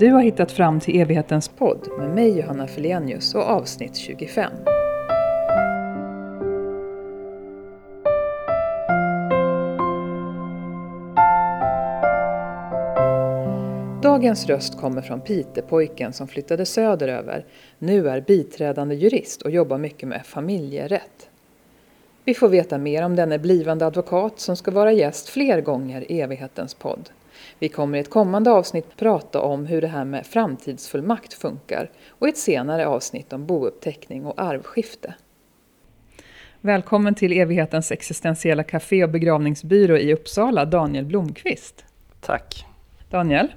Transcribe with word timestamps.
Du 0.00 0.10
har 0.10 0.20
hittat 0.20 0.52
fram 0.52 0.80
till 0.80 1.00
evighetens 1.00 1.48
podd 1.48 1.88
med 1.98 2.10
mig 2.10 2.38
Johanna 2.38 2.66
Felenius 2.66 3.34
och 3.34 3.42
avsnitt 3.42 3.96
25. 3.96 4.52
Dagens 14.20 14.46
röst 14.46 14.80
kommer 14.80 15.02
från 15.02 15.20
Pitepojken 15.20 16.12
som 16.12 16.28
flyttade 16.28 16.66
söderöver, 16.66 17.44
nu 17.78 18.08
är 18.08 18.20
biträdande 18.20 18.94
jurist 18.94 19.42
och 19.42 19.50
jobbar 19.50 19.78
mycket 19.78 20.08
med 20.08 20.26
familjerätt. 20.26 21.28
Vi 22.24 22.34
får 22.34 22.48
veta 22.48 22.78
mer 22.78 23.02
om 23.02 23.16
denne 23.16 23.38
blivande 23.38 23.86
advokat 23.86 24.40
som 24.40 24.56
ska 24.56 24.70
vara 24.70 24.92
gäst 24.92 25.28
fler 25.28 25.60
gånger 25.60 26.12
i 26.12 26.20
evighetens 26.20 26.74
podd. 26.74 27.10
Vi 27.58 27.68
kommer 27.68 27.98
i 27.98 28.00
ett 28.00 28.10
kommande 28.10 28.50
avsnitt 28.50 28.96
prata 28.96 29.40
om 29.40 29.66
hur 29.66 29.80
det 29.80 29.88
här 29.88 30.04
med 30.04 30.26
framtidsfullmakt 30.26 31.32
funkar 31.32 31.90
och 32.08 32.26
i 32.26 32.30
ett 32.30 32.38
senare 32.38 32.86
avsnitt 32.86 33.32
om 33.32 33.46
bouppteckning 33.46 34.26
och 34.26 34.40
arvskifte. 34.40 35.14
Välkommen 36.60 37.14
till 37.14 37.32
evighetens 37.32 37.92
existentiella 37.92 38.62
café 38.62 39.04
och 39.04 39.10
begravningsbyrå 39.10 39.96
i 39.96 40.14
Uppsala, 40.14 40.64
Daniel 40.64 41.04
Blomqvist. 41.04 41.84
Tack. 42.20 42.66
Daniel, 43.10 43.48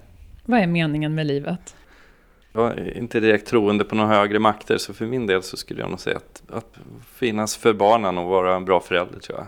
vad 0.46 0.60
är 0.60 0.68
meningen 0.68 1.16
med 1.16 1.26
livet? 1.26 1.76
Jag 2.54 2.72
är 2.72 2.98
inte 2.98 3.20
direkt 3.20 3.48
troende 3.48 3.84
på 3.84 3.96
några 3.96 4.10
högre 4.10 4.40
makter 4.40 4.78
så 4.78 4.94
för 4.94 5.06
min 5.06 5.28
del 5.28 5.44
så 5.44 5.58
skulle 5.58 5.82
jag 5.82 5.90
nog 5.90 6.00
säga 6.00 6.18
att, 6.18 6.44
att 6.50 6.78
finnas 7.14 7.58
för 7.58 7.74
barnen 7.74 8.18
och 8.18 8.30
vara 8.30 8.56
en 8.56 8.66
bra 8.66 8.80
förälder 8.80 9.20
tror 9.20 9.38
jag. 9.38 9.48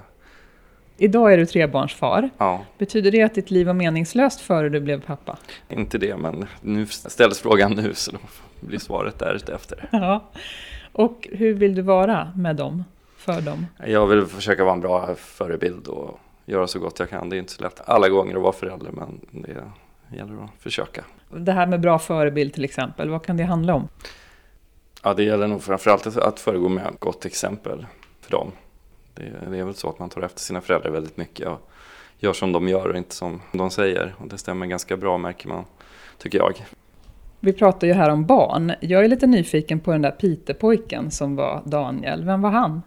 Idag 0.98 1.34
är 1.34 1.38
du 1.38 1.46
trebarnsfar. 1.46 2.30
Ja. 2.38 2.66
Betyder 2.78 3.12
det 3.12 3.22
att 3.22 3.36
ditt 3.36 3.52
liv 3.52 3.68
var 3.68 3.74
meningslöst 3.74 4.42
före 4.42 4.70
du 4.70 4.80
blev 4.80 5.02
pappa? 5.02 5.38
Inte 5.70 5.98
det, 5.98 6.18
men 6.18 6.46
nu 6.62 6.86
ställs 6.86 7.40
frågan 7.40 7.72
nu 7.72 7.94
så 7.94 8.12
då 8.12 8.18
blir 8.60 8.80
svaret 8.80 9.20
därefter. 9.20 9.90
Ja. 9.92 10.32
Och 10.92 11.28
hur 11.32 11.54
vill 11.54 11.76
du 11.76 11.82
vara 11.82 12.32
med 12.36 12.56
dem, 12.56 12.84
för 13.18 13.42
dem? 13.42 13.66
Jag 13.88 14.08
vill 14.08 14.26
försöka 14.26 14.64
vara 14.64 14.74
en 14.74 14.82
bra 14.82 15.16
förebild 15.16 15.88
och 15.88 16.20
göra 16.46 16.68
så 16.68 16.80
gott 16.80 17.00
jag 17.00 17.10
kan. 17.10 17.30
Det 17.30 17.36
är 17.36 17.38
inte 17.38 17.54
så 17.54 17.64
lätt 17.64 17.82
alla 17.86 18.10
gånger 18.10 18.36
att 18.36 18.42
vara 18.42 18.54
förälder, 18.54 18.92
men 18.92 19.20
det 19.32 19.64
gäller 20.12 20.44
att 20.44 20.50
försöka. 20.60 21.04
Det 21.30 21.52
här 21.52 21.68
med 21.68 21.82
bra 21.82 22.00
förebild 22.00 22.54
till 22.54 22.64
exempel, 22.64 23.10
vad 23.10 23.26
kan 23.26 23.38
det 23.38 23.44
handla 23.44 23.74
om? 23.74 23.88
Ja, 25.04 25.14
det 25.14 25.24
gäller 25.24 25.48
nog 25.48 25.64
framförallt 25.64 26.18
att 26.18 26.40
föregå 26.40 26.70
med 26.70 26.96
gott 27.00 27.26
exempel 27.26 27.86
för 28.22 28.32
dem. 28.32 28.52
Det, 29.14 29.24
det 29.50 29.58
är 29.58 29.64
väl 29.64 29.76
så 29.76 29.90
att 29.90 30.00
man 30.00 30.10
tar 30.10 30.22
efter 30.22 30.40
sina 30.40 30.62
föräldrar 30.62 30.92
väldigt 30.92 31.18
mycket 31.18 31.48
och 31.48 31.70
gör 32.20 32.34
som 32.34 32.52
de 32.52 32.68
gör 32.68 32.88
och 32.88 32.98
inte 32.98 33.16
som 33.16 33.42
de 33.52 33.70
säger. 33.70 34.16
Och 34.18 34.28
det 34.28 34.38
stämmer 34.38 34.66
ganska 34.66 34.98
bra 34.98 35.18
märker 35.18 35.48
man, 35.48 35.66
tycker 36.18 36.38
jag. 36.38 36.54
Vi 37.40 37.54
pratar 37.54 37.88
ju 37.88 37.94
här 37.94 38.10
om 38.10 38.26
barn. 38.26 38.74
Jag 38.82 39.04
är 39.04 39.08
lite 39.08 39.28
nyfiken 39.28 39.80
på 39.80 39.92
den 39.92 40.02
där 40.02 40.12
Pitepojken 40.12 41.12
som 41.12 41.36
var 41.36 41.62
Daniel. 41.66 42.26
Vem 42.26 42.42
var 42.42 42.50
han? 42.50 42.82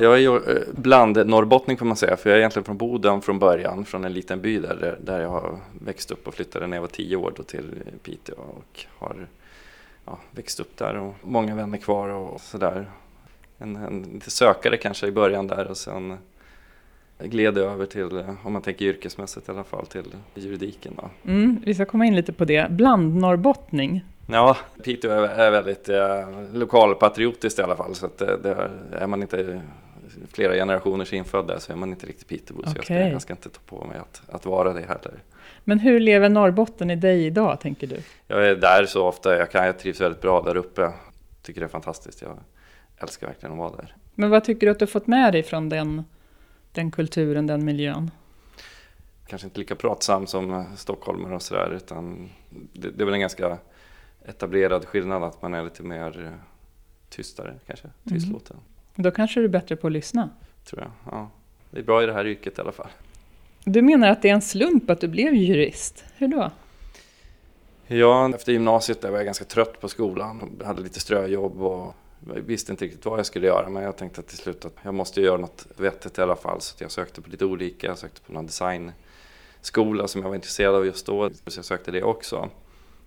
Jag 0.00 0.14
är 0.14 0.18
ju 0.18 0.36
eh, 0.36 0.62
bland 0.72 1.26
norrbottning 1.26 1.76
får 1.76 1.86
man 1.86 1.96
säga, 1.96 2.16
för 2.16 2.30
jag 2.30 2.34
är 2.34 2.40
egentligen 2.40 2.64
från 2.64 2.76
Boden 2.76 3.22
från 3.22 3.38
början, 3.38 3.84
från 3.84 4.04
en 4.04 4.12
liten 4.12 4.40
by 4.40 4.58
där, 4.58 4.98
där 5.00 5.20
jag 5.20 5.28
har 5.28 5.58
växt 5.80 6.10
upp 6.10 6.28
och 6.28 6.34
flyttade 6.34 6.66
när 6.66 6.76
jag 6.76 6.82
var 6.82 6.88
tio 6.88 7.16
år 7.16 7.32
då 7.36 7.42
till 7.42 7.70
Piteå 8.02 8.36
och 8.38 8.84
har 8.98 9.26
ja, 10.04 10.18
växt 10.30 10.60
upp 10.60 10.76
där 10.76 10.96
och 10.96 11.14
många 11.22 11.54
vänner 11.54 11.78
kvar 11.78 12.08
och 12.08 12.40
sådär 12.40 12.90
en, 13.58 13.76
en 13.76 14.02
lite 14.02 14.30
sökare 14.30 14.76
kanske 14.76 15.06
i 15.06 15.12
början 15.12 15.46
där 15.46 15.66
och 15.66 15.76
sen 15.76 16.18
gled 17.18 17.58
över 17.58 17.86
till, 17.86 18.24
om 18.44 18.52
man 18.52 18.62
tänker 18.62 18.84
yrkesmässigt 18.84 19.48
i 19.48 19.52
alla 19.52 19.64
fall, 19.64 19.86
till 19.86 20.14
juridiken. 20.34 20.92
Då. 20.96 21.30
Mm, 21.30 21.62
vi 21.64 21.74
ska 21.74 21.84
komma 21.84 22.06
in 22.06 22.16
lite 22.16 22.32
på 22.32 22.44
det. 22.44 22.70
Blandnorrbottning. 22.70 24.04
Ja, 24.26 24.56
Piteå 24.82 25.10
är, 25.10 25.28
är 25.28 25.50
väldigt 25.50 25.88
eh, 25.88 26.52
lokalpatriotiskt 26.52 27.58
i 27.58 27.62
alla 27.62 27.76
fall. 27.76 27.94
Så 27.94 28.06
att 28.06 28.18
det, 28.18 28.38
det 28.42 28.70
är, 28.92 29.06
man 29.06 29.22
inte 29.22 29.60
flera 30.32 30.54
generationers 30.54 31.12
infödda 31.12 31.60
så 31.60 31.72
är 31.72 31.76
man 31.76 31.90
inte 31.90 32.06
riktigt 32.06 32.28
Pitebo. 32.28 32.60
Okay. 32.60 32.72
Så 32.72 32.78
jag 32.78 32.84
ska, 32.84 32.94
jag 32.94 33.22
ska 33.22 33.32
inte 33.32 33.48
ta 33.48 33.60
på 33.66 33.84
mig 33.84 33.98
att, 33.98 34.22
att 34.28 34.46
vara 34.46 34.72
det 34.72 34.80
heller. 34.80 35.22
Men 35.64 35.78
hur 35.78 36.00
lever 36.00 36.28
Norrbotten 36.28 36.90
i 36.90 36.96
dig 36.96 37.26
idag, 37.26 37.60
tänker 37.60 37.86
du? 37.86 37.96
Jag 38.26 38.48
är 38.48 38.56
där 38.56 38.86
så 38.86 39.06
ofta 39.06 39.36
jag 39.36 39.50
kan. 39.50 39.66
Jag 39.66 39.78
trivs 39.78 40.00
väldigt 40.00 40.22
bra 40.22 40.42
där 40.42 40.56
uppe. 40.56 40.92
Tycker 41.42 41.60
det 41.60 41.66
är 41.66 41.68
fantastiskt. 41.68 42.22
Jag, 42.22 42.38
älskar 42.98 43.26
verkligen 43.26 43.52
att 43.52 43.58
vara 43.58 43.76
där. 43.76 43.96
Men 44.14 44.30
vad 44.30 44.44
tycker 44.44 44.66
du 44.66 44.70
att 44.70 44.78
du 44.78 44.86
fått 44.86 45.06
med 45.06 45.32
dig 45.32 45.42
från 45.42 45.68
den, 45.68 46.04
den 46.72 46.90
kulturen, 46.90 47.46
den 47.46 47.64
miljön? 47.64 48.10
Kanske 49.26 49.46
inte 49.46 49.58
lika 49.60 49.76
pratsam 49.76 50.26
som 50.26 50.64
stockholmare 50.76 51.34
och 51.34 51.42
sådär 51.42 51.70
utan 51.76 52.30
det, 52.72 52.90
det, 52.90 53.02
är 53.02 53.04
väl 53.04 53.14
en 53.14 53.20
ganska 53.20 53.58
etablerad 54.24 54.84
skillnad 54.84 55.22
att 55.22 55.42
man 55.42 55.54
är 55.54 55.64
lite 55.64 55.82
mer 55.82 56.24
eh, 56.24 56.32
tystare 57.08 57.54
kanske, 57.66 57.86
mm. 57.86 58.18
tystlåten. 58.18 58.56
Mm. 58.56 58.77
Då 59.00 59.10
kanske 59.10 59.40
du 59.40 59.44
är 59.44 59.48
bättre 59.48 59.76
på 59.76 59.86
att 59.86 59.92
lyssna? 59.92 60.30
Tror 60.64 60.82
jag, 60.82 60.90
ja. 61.12 61.30
Det 61.70 61.78
är 61.78 61.82
bra 61.82 62.02
i 62.02 62.06
det 62.06 62.12
här 62.12 62.26
yrket 62.26 62.58
i 62.58 62.60
alla 62.60 62.72
fall. 62.72 62.88
Du 63.64 63.82
menar 63.82 64.08
att 64.08 64.22
det 64.22 64.28
är 64.28 64.34
en 64.34 64.42
slump 64.42 64.90
att 64.90 65.00
du 65.00 65.08
blev 65.08 65.34
jurist? 65.34 66.04
Hur 66.16 66.28
då? 66.28 66.50
Ja, 67.86 68.34
efter 68.34 68.52
gymnasiet 68.52 69.00
där 69.00 69.10
var 69.10 69.16
jag 69.16 69.24
ganska 69.24 69.44
trött 69.44 69.80
på 69.80 69.88
skolan. 69.88 70.56
Jag 70.58 70.66
hade 70.66 70.82
lite 70.82 71.00
ströjobb 71.00 71.62
och 71.62 71.94
visste 72.20 72.72
inte 72.72 72.84
riktigt 72.84 73.04
vad 73.04 73.18
jag 73.18 73.26
skulle 73.26 73.46
göra 73.46 73.68
men 73.68 73.82
jag 73.82 73.96
tänkte 73.96 74.22
till 74.22 74.38
slut 74.38 74.64
att 74.64 74.76
jag 74.82 74.94
måste 74.94 75.20
göra 75.20 75.36
något 75.36 75.66
vettigt 75.76 76.18
i 76.18 76.22
alla 76.22 76.36
fall. 76.36 76.60
Så 76.60 76.84
jag 76.84 76.90
sökte 76.90 77.20
på 77.20 77.30
lite 77.30 77.44
olika, 77.44 77.86
jag 77.86 77.98
sökte 77.98 78.20
på 78.20 78.32
någon 78.32 78.46
designskola 78.46 80.08
som 80.08 80.22
jag 80.22 80.28
var 80.28 80.34
intresserad 80.34 80.74
av 80.74 80.86
just 80.86 81.06
då. 81.06 81.30
Så 81.46 81.58
jag 81.58 81.64
sökte 81.64 81.90
det 81.90 82.02
också. 82.02 82.48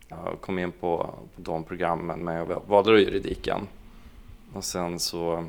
Jag 0.08 0.38
kom 0.42 0.60
in 0.60 0.72
på, 0.72 0.98
på 1.36 1.42
de 1.42 1.64
programmen 1.64 2.20
men 2.20 2.36
jag 2.36 2.62
valde 2.68 2.92
då 2.92 3.00
juridiken. 3.00 3.68
Och 4.54 4.64
sen 4.64 5.00
så 5.00 5.46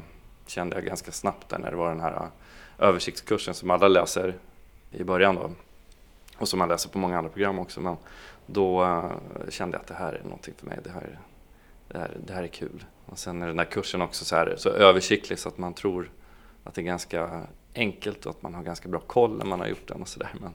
kände 0.47 0.76
jag 0.76 0.84
ganska 0.84 1.12
snabbt 1.12 1.48
där 1.48 1.58
när 1.58 1.70
det 1.70 1.76
var 1.76 1.88
den 1.88 2.00
här 2.00 2.12
äh, 2.12 2.88
översiktskursen 2.88 3.54
som 3.54 3.70
alla 3.70 3.88
läser 3.88 4.34
i 4.91 5.04
början 5.04 5.34
då. 5.34 5.50
Och 6.38 6.48
som 6.48 6.58
man 6.58 6.69
läser 6.69 6.88
på 6.88 6.98
många 6.98 7.19
andra 7.19 7.30
program 7.30 7.58
också. 7.58 7.80
Men 7.80 7.97
då 8.47 8.84
äh, 8.84 9.10
kände 9.48 9.76
jag 9.76 9.81
att 9.81 9.88
det 9.88 9.94
här 9.94 10.12
är 10.12 10.22
någonting 10.22 10.54
för 10.58 10.66
mig. 10.66 10.78
Det 10.84 10.91
här, 10.91 11.19
det 11.88 11.98
här, 11.98 12.16
det 12.26 12.32
här 12.32 12.42
är 12.42 12.48
kul. 12.48 12.84
Och 13.06 13.19
sen 13.19 13.42
är 13.42 13.47
den 13.47 13.58
här 13.58 13.66
kursen 13.66 14.02
också 14.02 14.25
så, 14.25 14.36
här, 14.36 14.54
så 14.56 14.69
översiktlig 14.69 15.38
så 15.38 15.48
att 15.48 15.58
man 15.58 15.75
tror 15.75 16.10
att 16.64 16.75
det 16.75 16.81
är 16.81 16.84
ganska 16.84 17.47
enkelt 17.75 18.26
och 18.26 18.31
att 18.31 18.42
man 18.42 18.54
har 18.54 18.62
ganska 18.62 18.88
bra 18.88 19.00
koll 19.00 19.38
när 19.38 19.44
man 19.44 19.60
har 19.60 19.66
gjort 19.66 19.88
den 19.88 20.02
och 20.02 20.08
sådär. 20.08 20.34
Men 20.41 20.54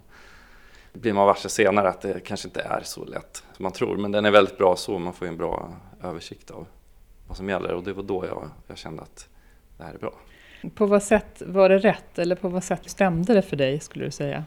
blir 0.94 1.14
man 1.14 1.26
varse 1.26 1.50
senare 1.50 1.90
att 1.90 2.02
det 2.02 2.20
kanske 2.20 2.48
inte 2.48 2.62
är 2.62 2.82
så 2.84 3.06
lätt 3.06 3.44
som 3.54 3.64
man 3.64 3.72
tror. 3.72 3.98
Men 3.98 4.12
den 4.12 4.26
är 4.26 4.32
väldigt 4.32 4.58
bra 4.58 4.76
så, 4.76 5.00
man 5.00 5.14
får 5.14 5.26
en 5.26 5.38
bra 5.38 5.76
översikt 6.04 6.52
av 6.52 6.68
vad 7.28 7.38
som 7.38 7.50
gäller. 7.50 7.74
Och 7.74 7.84
det 7.84 7.94
var 7.94 8.04
då 8.04 8.26
jag, 8.26 8.50
jag 8.68 8.78
kände 8.78 9.02
att 9.02 9.30
det 9.78 9.84
här 9.84 9.94
är 9.94 9.98
bra. 9.98 10.14
På 10.76 10.86
vad 10.86 11.04
sätt 11.04 11.42
var 11.46 11.70
det 11.70 11.78
rätt 11.78 12.20
eller 12.20 12.36
på 12.36 12.50
vad 12.50 12.64
sätt 12.64 12.90
stämde 12.90 13.34
det 13.34 13.42
för 13.42 13.56
dig 13.56 13.80
skulle 13.80 14.06
du 14.06 14.12
säga? 14.12 14.46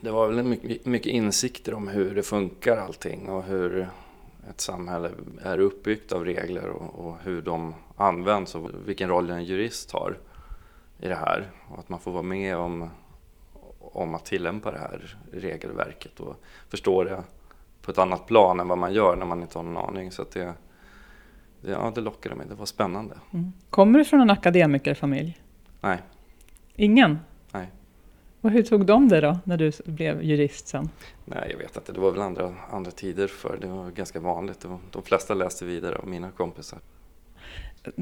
Det 0.00 0.10
var 0.10 0.28
väl 0.28 0.44
mycket, 0.44 0.86
mycket 0.86 1.12
insikter 1.12 1.74
om 1.74 1.88
hur 1.88 2.14
det 2.14 2.22
funkar 2.22 2.76
allting 2.76 3.28
och 3.28 3.42
hur 3.42 3.88
ett 4.50 4.60
samhälle 4.60 5.10
är 5.42 5.58
uppbyggt 5.58 6.12
av 6.12 6.24
regler 6.24 6.68
och, 6.68 7.06
och, 7.06 7.16
hur 7.22 7.42
de 7.42 7.74
används 7.96 8.54
och 8.54 8.70
vilken 8.86 9.08
roll 9.08 9.30
en 9.30 9.44
jurist 9.44 9.92
har 9.92 10.18
i 11.00 11.08
det 11.08 11.14
här. 11.14 11.50
Och 11.68 11.78
att 11.78 11.88
man 11.88 12.00
får 12.00 12.12
vara 12.12 12.22
med 12.22 12.56
om, 12.56 12.90
om 13.78 14.14
att 14.14 14.24
tillämpa 14.24 14.70
det 14.70 14.78
här 14.78 15.16
regelverket 15.32 16.20
och 16.20 16.36
förstå 16.68 17.04
det 17.04 17.22
på 17.82 17.90
ett 17.90 17.98
annat 17.98 18.26
plan 18.26 18.60
än 18.60 18.68
vad 18.68 18.78
man 18.78 18.92
gör 18.92 19.16
när 19.16 19.26
man 19.26 19.42
inte 19.42 19.58
har 19.58 19.62
någon 19.62 19.88
aning. 19.88 20.12
Så 20.12 20.24
det, 20.32 20.40
det, 20.40 20.54
ja, 21.60 21.92
det 21.94 22.00
lockade 22.00 22.34
mig, 22.34 22.46
det 22.48 22.54
var 22.54 22.66
spännande. 22.66 23.14
Mm. 23.32 23.52
Kommer 23.70 23.98
du 23.98 24.04
från 24.04 24.20
en 24.20 24.30
akademikerfamilj? 24.30 25.38
Nej. 25.80 25.98
Ingen? 26.76 27.18
Nej. 27.52 27.66
Och 28.40 28.50
hur 28.50 28.62
tog 28.62 28.86
de 28.86 29.08
det 29.08 29.20
då, 29.20 29.38
när 29.44 29.56
du 29.56 29.72
blev 29.84 30.22
jurist 30.22 30.68
sen? 30.68 30.88
Nej, 31.24 31.48
jag 31.50 31.58
vet 31.58 31.76
inte. 31.76 31.92
Det 31.92 32.00
var 32.00 32.10
väl 32.10 32.20
andra, 32.20 32.54
andra 32.70 32.90
tider 32.90 33.26
för 33.26 33.58
Det 33.60 33.66
var 33.66 33.90
ganska 33.90 34.20
vanligt. 34.20 34.66
De 34.90 35.02
flesta 35.02 35.34
läste 35.34 35.64
vidare 35.64 35.96
av 35.96 36.08
mina 36.08 36.30
kompisar. 36.30 36.78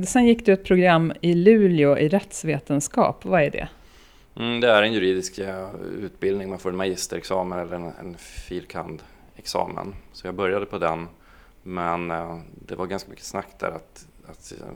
Sen 0.06 0.26
gick 0.26 0.46
du 0.46 0.52
ett 0.52 0.64
program 0.64 1.12
i 1.20 1.34
Luleå 1.34 1.98
i 1.98 2.08
rättsvetenskap. 2.08 3.24
Vad 3.24 3.42
är 3.42 3.50
det? 3.50 3.68
Mm, 4.36 4.60
det 4.60 4.70
är 4.70 4.82
en 4.82 4.92
juridisk 4.92 5.40
utbildning. 5.98 6.50
Man 6.50 6.58
får 6.58 6.70
en 6.70 6.76
magisterexamen 6.76 7.58
eller 7.58 7.76
en, 7.76 7.84
en 7.84 8.16
filkand-examen. 8.18 9.94
Så 10.12 10.26
jag 10.26 10.34
började 10.34 10.66
på 10.66 10.78
den. 10.78 11.08
Men 11.66 12.10
eh, 12.10 12.38
det 12.66 12.74
var 12.74 12.86
ganska 12.86 13.10
mycket 13.10 13.24
snack 13.24 13.48
där 13.58 13.70
att, 13.70 14.06
att 14.26 14.52
eh, 14.52 14.66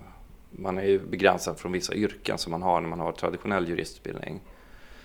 man 0.51 0.79
är 0.79 0.85
ju 0.85 0.99
begränsad 0.99 1.59
från 1.59 1.73
vissa 1.73 1.95
yrken 1.95 2.39
som 2.39 2.51
man 2.51 2.63
har 2.63 2.81
när 2.81 2.89
man 2.89 3.01
har 3.01 3.13
traditionell 3.13 3.69
juristutbildning. 3.69 4.41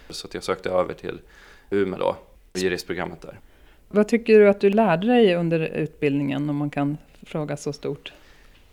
Så 0.10 0.28
jag 0.32 0.44
sökte 0.44 0.70
över 0.70 0.94
till 0.94 1.22
Umeå 1.70 2.00
då, 2.00 2.16
juristprogrammet 2.54 3.22
där. 3.22 3.40
Vad 3.88 4.08
tycker 4.08 4.40
du 4.40 4.50
att 4.50 4.60
du 4.60 4.70
lärde 4.70 5.08
dig 5.08 5.36
under 5.36 5.60
utbildningen 5.60 6.50
om 6.50 6.56
man 6.56 6.70
kan 6.70 6.98
fråga 7.24 7.58
så 7.58 7.74
stort? 7.74 8.14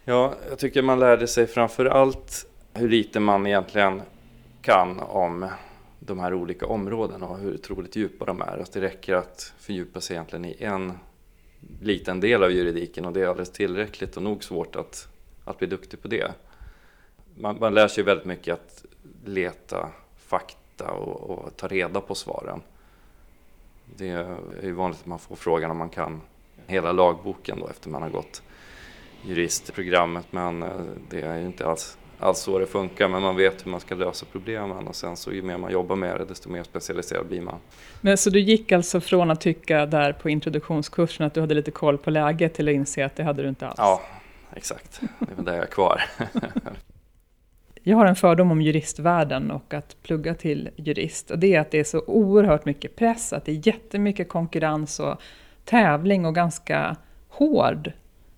Ja, 0.05 0.35
jag 0.49 0.59
tycker 0.59 0.82
man 0.82 1.00
lärde 1.00 1.26
sig 1.26 1.47
framför 1.47 1.87
allt 1.87 2.47
hur 2.75 2.88
lite 2.88 3.20
man 3.20 3.47
egentligen 3.47 4.03
kan 4.62 5.00
om 5.00 5.49
de 5.99 6.20
här 6.20 6.35
olika 6.35 6.67
områdena 6.67 7.26
och 7.26 7.38
hur 7.38 7.55
otroligt 7.55 7.97
djupa 7.97 8.25
de 8.25 8.41
är. 8.41 8.59
Att 8.59 8.73
det 8.73 8.81
räcker 8.81 9.14
att 9.14 9.53
fördjupa 9.59 10.00
sig 10.00 10.14
egentligen 10.17 10.44
i 10.44 10.56
en 10.61 10.93
liten 11.81 12.20
del 12.20 12.43
av 12.43 12.53
juridiken 12.53 13.05
och 13.05 13.12
det 13.12 13.20
är 13.20 13.26
alldeles 13.26 13.53
tillräckligt 13.53 14.17
och 14.17 14.23
nog 14.23 14.44
svårt 14.44 14.76
att, 14.76 15.09
att 15.44 15.59
bli 15.59 15.67
duktig 15.67 16.03
på 16.03 16.09
det. 16.09 16.32
Man, 17.35 17.56
man 17.61 17.75
lär 17.75 17.88
sig 17.88 18.05
väldigt 18.05 18.26
mycket 18.26 18.55
att 18.55 18.85
leta 19.25 19.88
fakta 20.17 20.91
och, 20.91 21.31
och 21.31 21.56
ta 21.56 21.69
reda 21.69 22.00
på 22.00 22.14
svaren. 22.14 22.62
Det 23.97 24.09
är 24.09 24.37
ju 24.62 24.73
vanligt 24.73 25.00
att 25.00 25.06
man 25.06 25.19
får 25.19 25.37
frågan 25.37 25.70
om 25.70 25.76
man 25.76 25.91
kan 25.91 26.20
hela 26.67 26.93
lagboken 26.93 27.61
då 27.61 27.69
efter 27.69 27.91
man 27.91 28.03
har 28.03 28.11
gått 28.11 28.43
juristprogrammet 29.23 30.26
men 30.31 30.62
eh, 30.62 30.81
det 31.11 31.20
är 31.20 31.38
ju 31.38 31.47
inte 31.47 31.67
alls, 31.67 31.99
alls 32.23 32.39
så 32.39 32.59
det 32.59 32.67
funkar 32.67 33.09
men 33.09 33.23
man 33.23 33.37
vet 33.37 33.67
hur 33.67 33.71
man 33.71 33.81
ska 33.81 33.95
lösa 33.95 34.27
problemen 34.33 34.89
och 34.89 34.97
sen 34.97 35.17
så 35.17 35.33
ju 35.33 35.43
mer 35.43 35.59
man 35.59 35.73
jobbar 35.73 35.97
med 35.97 36.21
det 36.21 36.25
desto 36.25 36.49
mer 36.49 36.63
specialiserad 36.63 37.27
blir 37.27 37.41
man. 37.41 37.59
Men 38.01 38.19
så 38.19 38.31
du 38.31 38.41
gick 38.41 38.73
alltså 38.73 39.01
från 39.01 39.31
att 39.31 39.41
tycka 39.41 39.87
där 39.87 40.13
på 40.13 40.31
introduktionskursen 40.31 41.27
att 41.27 41.35
du 41.35 41.41
hade 41.41 41.55
lite 41.55 41.71
koll 41.71 41.99
på 41.99 42.11
läget 42.11 42.55
till 42.55 42.69
att 42.69 42.75
inse 42.75 43.07
att 43.07 43.17
det 43.17 43.23
hade 43.23 43.43
du 43.43 43.49
inte 43.49 43.67
alls? 43.67 43.79
Ja, 43.79 44.03
exakt. 44.57 45.01
Det 45.19 45.33
är 45.33 45.37
väl 45.37 45.45
där 45.45 45.55
jag 45.55 45.63
är 45.63 45.67
kvar. 45.67 46.03
Jag 47.85 47.97
har 47.97 48.07
en 48.07 48.17
fördom 48.17 48.51
om 48.51 48.63
juristvärlden 48.63 49.51
och 49.51 49.75
att 49.75 49.97
plugga 50.03 50.35
till 50.35 50.71
jurist 50.77 51.31
och 51.31 51.39
det 51.39 51.55
är 51.55 51.61
att 51.61 51.71
det 51.71 51.81
är 51.81 51.85
så 51.85 52.01
oerhört 52.07 52.65
mycket 52.65 52.97
press, 52.97 53.33
att 53.33 53.45
det 53.45 53.53
är 53.53 53.67
jättemycket 53.67 54.29
konkurrens 54.29 55.01
och 55.01 55.21
tävling 55.65 56.27
och 56.27 56.35
ganska 56.35 56.97
hård 57.29 57.93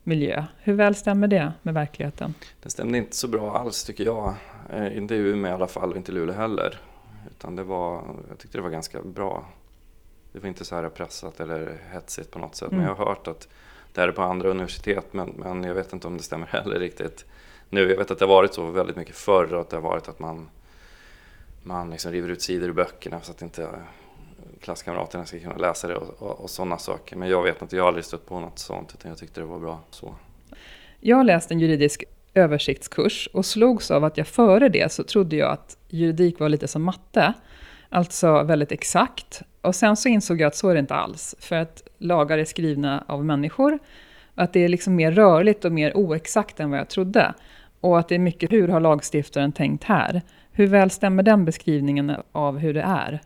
miljö. 0.05 0.45
Hur 0.59 0.75
väl 0.75 0.95
stämmer 0.95 1.29
det 1.29 1.53
med 1.63 1.75
verkligheten? 1.75 2.35
Det 2.63 2.71
stämde 2.71 2.99
inte 2.99 3.17
så 3.17 3.29
bra 3.29 3.59
alls 3.59 3.85
tycker 3.85 4.05
jag. 4.05 4.35
Eh, 4.71 4.97
inte 4.97 5.15
i 5.15 5.19
Umeå 5.19 5.51
i 5.51 5.55
alla 5.55 5.67
fall 5.67 5.91
och 5.91 5.97
inte 5.97 6.13
i 6.13 6.15
Luleå 6.15 6.35
heller. 6.35 6.81
Utan 7.31 7.57
det 7.57 7.63
var, 7.63 8.03
jag 8.29 8.39
tyckte 8.39 8.59
det 8.59 8.63
var 8.63 8.71
ganska 8.71 9.03
bra. 9.03 9.49
Det 10.33 10.39
var 10.39 10.49
inte 10.49 10.65
så 10.65 10.75
här 10.75 10.89
pressat 10.89 11.41
eller 11.41 11.79
hetsigt 11.93 12.31
på 12.31 12.39
något 12.39 12.57
sätt. 12.57 12.69
Mm. 12.69 12.79
Men 12.79 12.89
jag 12.89 12.95
har 12.95 13.07
hört 13.07 13.29
att 13.29 13.49
det 13.93 14.01
här 14.01 14.09
är 14.09 14.13
på 14.13 14.23
andra 14.23 14.49
universitet 14.49 15.07
men, 15.13 15.29
men 15.29 15.65
jag 15.65 15.75
vet 15.75 15.93
inte 15.93 16.07
om 16.07 16.17
det 16.17 16.23
stämmer 16.23 16.47
heller 16.53 16.79
riktigt 16.79 17.25
nu. 17.71 17.91
Jag 17.91 17.97
vet 17.97 18.11
att 18.11 18.19
det 18.19 18.25
har 18.25 18.35
varit 18.35 18.55
så 18.55 18.67
väldigt 18.67 18.97
mycket 18.97 19.17
förr 19.17 19.61
att 19.61 19.71
det 19.71 19.77
har 19.77 19.83
varit 19.83 20.09
att 20.09 20.19
man, 20.19 20.49
man 21.63 21.91
liksom 21.91 22.13
river 22.13 22.29
ut 22.29 22.43
sidor 22.43 22.69
ur 22.69 22.73
böckerna 22.73 23.21
så 23.21 23.31
att 23.31 23.43
inte 23.43 23.69
klasskamraterna 24.65 25.27
ska 25.27 25.39
kunna 25.39 25.57
läsa 25.57 25.89
det 25.89 25.97
och, 25.97 26.23
och, 26.23 26.41
och 26.41 26.51
sådana 26.51 26.79
saker. 26.79 27.17
Men 27.17 27.29
jag 27.29 27.43
vet 27.43 27.63
inte, 27.63 27.77
jag 27.77 27.83
har 27.83 27.89
aldrig 27.89 28.05
stött 28.05 28.27
på 28.27 28.41
något 28.41 28.59
sånt 28.59 28.95
utan 28.95 29.09
jag 29.09 29.19
tyckte 29.19 29.41
det 29.41 29.47
var 29.47 29.59
bra 29.59 29.81
så. 29.91 30.15
Jag 31.01 31.17
har 31.17 31.25
läst 31.25 31.51
en 31.51 31.61
juridisk 31.61 32.05
översiktskurs 32.35 33.29
och 33.33 33.47
slogs 33.47 33.91
av 33.91 34.05
att 34.05 34.19
jag 34.19 34.27
före 34.27 34.69
det 34.69 34.93
så 34.93 35.05
trodde 35.05 35.37
jag 35.37 35.51
att 35.51 35.77
juridik 35.89 36.41
var 36.41 36.49
lite 36.49 36.69
som 36.69 36.83
matte. 36.83 37.33
Alltså 37.89 38.43
väldigt 38.43 38.73
exakt. 38.73 39.43
Och 39.61 39.75
sen 39.75 39.97
så 39.97 40.09
insåg 40.09 40.41
jag 40.41 40.49
att 40.49 40.57
så 40.57 40.69
är 40.69 40.75
det 40.75 40.81
inte 40.81 40.95
alls. 40.95 41.35
För 41.39 41.57
att 41.57 41.83
lagar 41.99 42.39
är 42.39 42.45
skrivna 42.45 43.05
av 43.07 43.25
människor. 43.25 43.79
Att 44.35 44.53
det 44.53 44.61
är 44.61 44.69
liksom 44.69 44.95
mer 44.95 45.13
rörligt 45.13 45.65
och 45.65 45.73
mer 45.73 45.97
oexakt 45.97 46.61
än 46.61 46.71
vad 46.71 46.79
jag 46.79 46.89
trodde. 46.89 47.35
Och 47.81 47.99
att 47.99 48.09
det 48.09 48.15
är 48.15 48.19
mycket, 48.19 48.53
hur 48.53 48.69
har 48.69 48.81
lagstiftaren 48.81 49.53
tänkt 49.53 49.85
här? 49.85 50.23
Hur 50.53 50.67
väl 50.67 50.91
stämmer 50.91 51.23
den 51.23 51.45
beskrivningen 51.45 52.17
av 52.33 52.59
hur 52.59 52.75
det 52.75 52.83
är? 52.83 53.21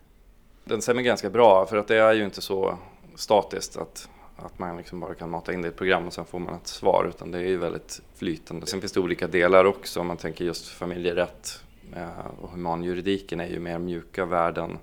Den 0.69 0.83
stämmer 0.83 1.03
ganska 1.03 1.31
bra, 1.31 1.67
för 1.67 1.77
att 1.77 1.89
det 1.89 1.97
är 1.97 2.13
ju 2.13 2.25
inte 2.25 2.41
så 2.41 2.79
statiskt 3.15 3.77
att, 3.77 4.09
att 4.37 4.59
man 4.59 4.77
liksom 4.77 5.01
bara 5.01 5.15
kan 5.15 5.31
mata 5.31 5.53
in 5.53 5.63
det 5.63 5.69
i 5.69 5.71
ett 5.71 5.77
program 5.77 6.07
och 6.07 6.13
sen 6.13 6.25
får 6.25 6.39
man 6.39 6.55
ett 6.55 6.67
svar, 6.67 7.07
utan 7.09 7.31
det 7.31 7.39
är 7.39 7.43
ju 7.43 7.57
väldigt 7.57 8.01
flytande. 8.15 8.67
Sen 8.67 8.81
finns 8.81 8.93
det 8.93 9.01
olika 9.01 9.27
delar 9.27 9.65
också, 9.65 10.01
om 10.01 10.07
man 10.07 10.17
tänker 10.17 10.45
just 10.45 10.69
familjerätt 10.69 11.63
eh, 11.97 12.27
och 12.43 12.51
humanjuridiken 12.51 13.41
är 13.41 13.47
ju 13.47 13.61
mer 13.61 13.79
mjuka 13.79 14.25
värden. 14.25 14.79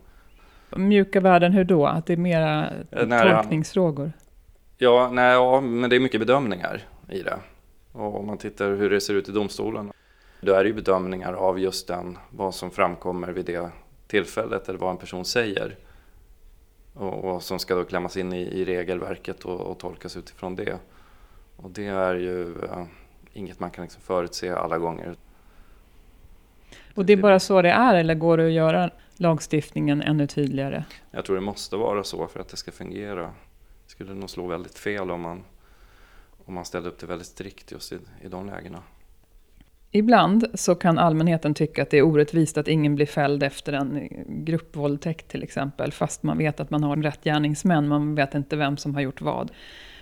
Mjuka 0.75 1.19
värden, 1.19 1.51
hur 1.51 1.63
då? 1.63 1.85
Att 1.85 2.05
det 2.05 2.13
är 2.13 2.17
mera 2.17 2.69
eh, 2.91 3.33
tolkningsfrågor? 3.35 4.11
Ja, 4.77 5.09
nej, 5.11 5.33
ja, 5.33 5.61
men 5.61 5.89
det 5.89 5.95
är 5.95 5.99
mycket 5.99 6.19
bedömningar 6.19 6.81
i 7.09 7.21
det. 7.21 7.37
Och 7.91 8.19
om 8.19 8.27
man 8.27 8.37
tittar 8.37 8.75
hur 8.75 8.89
det 8.89 9.01
ser 9.01 9.13
ut 9.13 9.29
i 9.29 9.31
domstolen, 9.31 9.91
då 10.41 10.53
är 10.53 10.63
det 10.63 10.67
ju 10.67 10.75
bedömningar 10.75 11.33
av 11.33 11.59
just 11.59 11.87
den, 11.87 12.17
vad 12.29 12.55
som 12.55 12.71
framkommer 12.71 13.27
vid 13.27 13.45
det 13.45 13.69
tillfället 14.15 14.69
eller 14.69 14.79
vad 14.79 14.91
en 14.91 14.97
person 14.97 15.25
säger. 15.25 15.75
Och, 16.93 17.25
och 17.25 17.43
som 17.43 17.59
ska 17.59 17.75
då 17.75 17.83
klämmas 17.83 18.17
in 18.17 18.33
i, 18.33 18.41
i 18.41 18.65
regelverket 18.65 19.45
och, 19.45 19.59
och, 19.59 19.77
tolkas 19.79 20.17
utifrån 20.17 20.55
det. 20.55 20.79
Och 21.55 21.71
det 21.71 21.85
är 21.85 22.15
ju 22.15 22.63
äh, 22.63 22.85
inget 23.33 23.59
man 23.59 23.71
kan 23.71 23.83
liksom 23.83 24.01
förutse 24.01 24.55
alla 24.55 24.77
gånger. 24.77 25.15
Och 26.95 27.05
det 27.05 27.13
är 27.13 27.17
bara 27.17 27.39
så 27.39 27.61
det 27.61 27.69
är 27.69 27.95
eller 27.95 28.15
går 28.15 28.37
det 28.37 28.45
att 28.45 28.51
göra 28.51 28.89
lagstiftningen 29.15 30.01
ännu 30.01 30.27
tydligare? 30.27 30.85
Jag 31.11 31.25
tror 31.25 31.35
det 31.35 31.41
måste 31.41 31.75
vara 31.75 32.03
så 32.03 32.27
för 32.27 32.39
att 32.39 32.49
det 32.49 32.57
ska 32.57 32.71
fungera. 32.71 33.21
Det 33.85 33.91
skulle 33.91 34.13
nog 34.13 34.29
slå 34.29 34.47
väldigt 34.47 34.77
fel 34.77 35.11
om 35.11 35.21
man, 35.21 35.43
om 36.45 36.53
man 36.53 36.65
ställde 36.65 36.89
upp 36.89 36.99
det 36.99 37.07
väldigt 37.07 37.27
strikt 37.27 37.71
just 37.71 37.91
i, 37.91 37.99
i 38.21 38.27
de 38.27 38.45
lägena. 38.45 38.83
Ibland 39.91 40.45
så 40.53 40.75
kan 40.75 40.97
allmänheten 40.97 41.53
tycka 41.53 41.81
att 41.81 41.89
det 41.89 41.97
är 41.97 42.01
orättvist 42.01 42.57
att 42.57 42.67
ingen 42.67 42.95
blir 42.95 43.05
fälld 43.05 43.43
efter 43.43 43.73
en 43.73 44.09
gruppvåldtäkt 44.27 45.27
till 45.27 45.43
exempel, 45.43 45.91
fast 45.91 46.23
man 46.23 46.37
vet 46.37 46.59
att 46.59 46.69
man 46.69 46.83
har 46.83 46.95
rätt 46.95 47.23
gärningsmän, 47.23 47.87
man 47.87 48.15
vet 48.15 48.35
inte 48.35 48.55
vem 48.55 48.77
som 48.77 48.95
har 48.95 49.01
gjort 49.01 49.21
vad. 49.21 49.51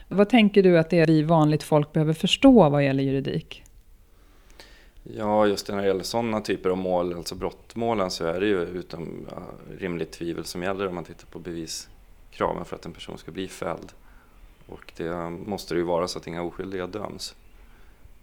Vad 0.07 0.29
tänker 0.29 0.63
du 0.63 0.77
att 0.77 0.89
det 0.89 0.99
är 0.99 1.07
vi 1.07 1.23
vanligt 1.23 1.63
folk 1.63 1.93
behöver 1.93 2.13
förstå 2.13 2.69
vad 2.69 2.85
gäller 2.85 3.03
juridik? 3.03 3.63
Ja, 5.03 5.47
just 5.47 5.69
när 5.69 5.77
det 5.77 5.87
gäller 5.87 6.03
sådana 6.03 6.41
typer 6.41 6.69
av 6.69 6.77
mål, 6.77 7.13
alltså 7.13 7.35
brottmålen, 7.35 8.11
så 8.11 8.25
är 8.25 8.39
det 8.39 8.47
ju 8.47 8.61
utom 8.61 9.27
rimligt 9.79 10.11
tvivel 10.11 10.45
som 10.45 10.63
gäller 10.63 10.87
om 10.87 10.95
man 10.95 11.03
tittar 11.03 11.27
på 11.27 11.39
beviskraven 11.39 12.65
för 12.65 12.75
att 12.75 12.85
en 12.85 12.93
person 12.93 13.17
ska 13.17 13.31
bli 13.31 13.47
fälld. 13.47 13.91
Och 14.67 14.93
det 14.97 15.29
måste 15.29 15.73
det 15.73 15.77
ju 15.77 15.83
vara 15.85 16.07
så 16.07 16.19
att 16.19 16.27
inga 16.27 16.41
oskyldiga 16.41 16.87
döms. 16.87 17.35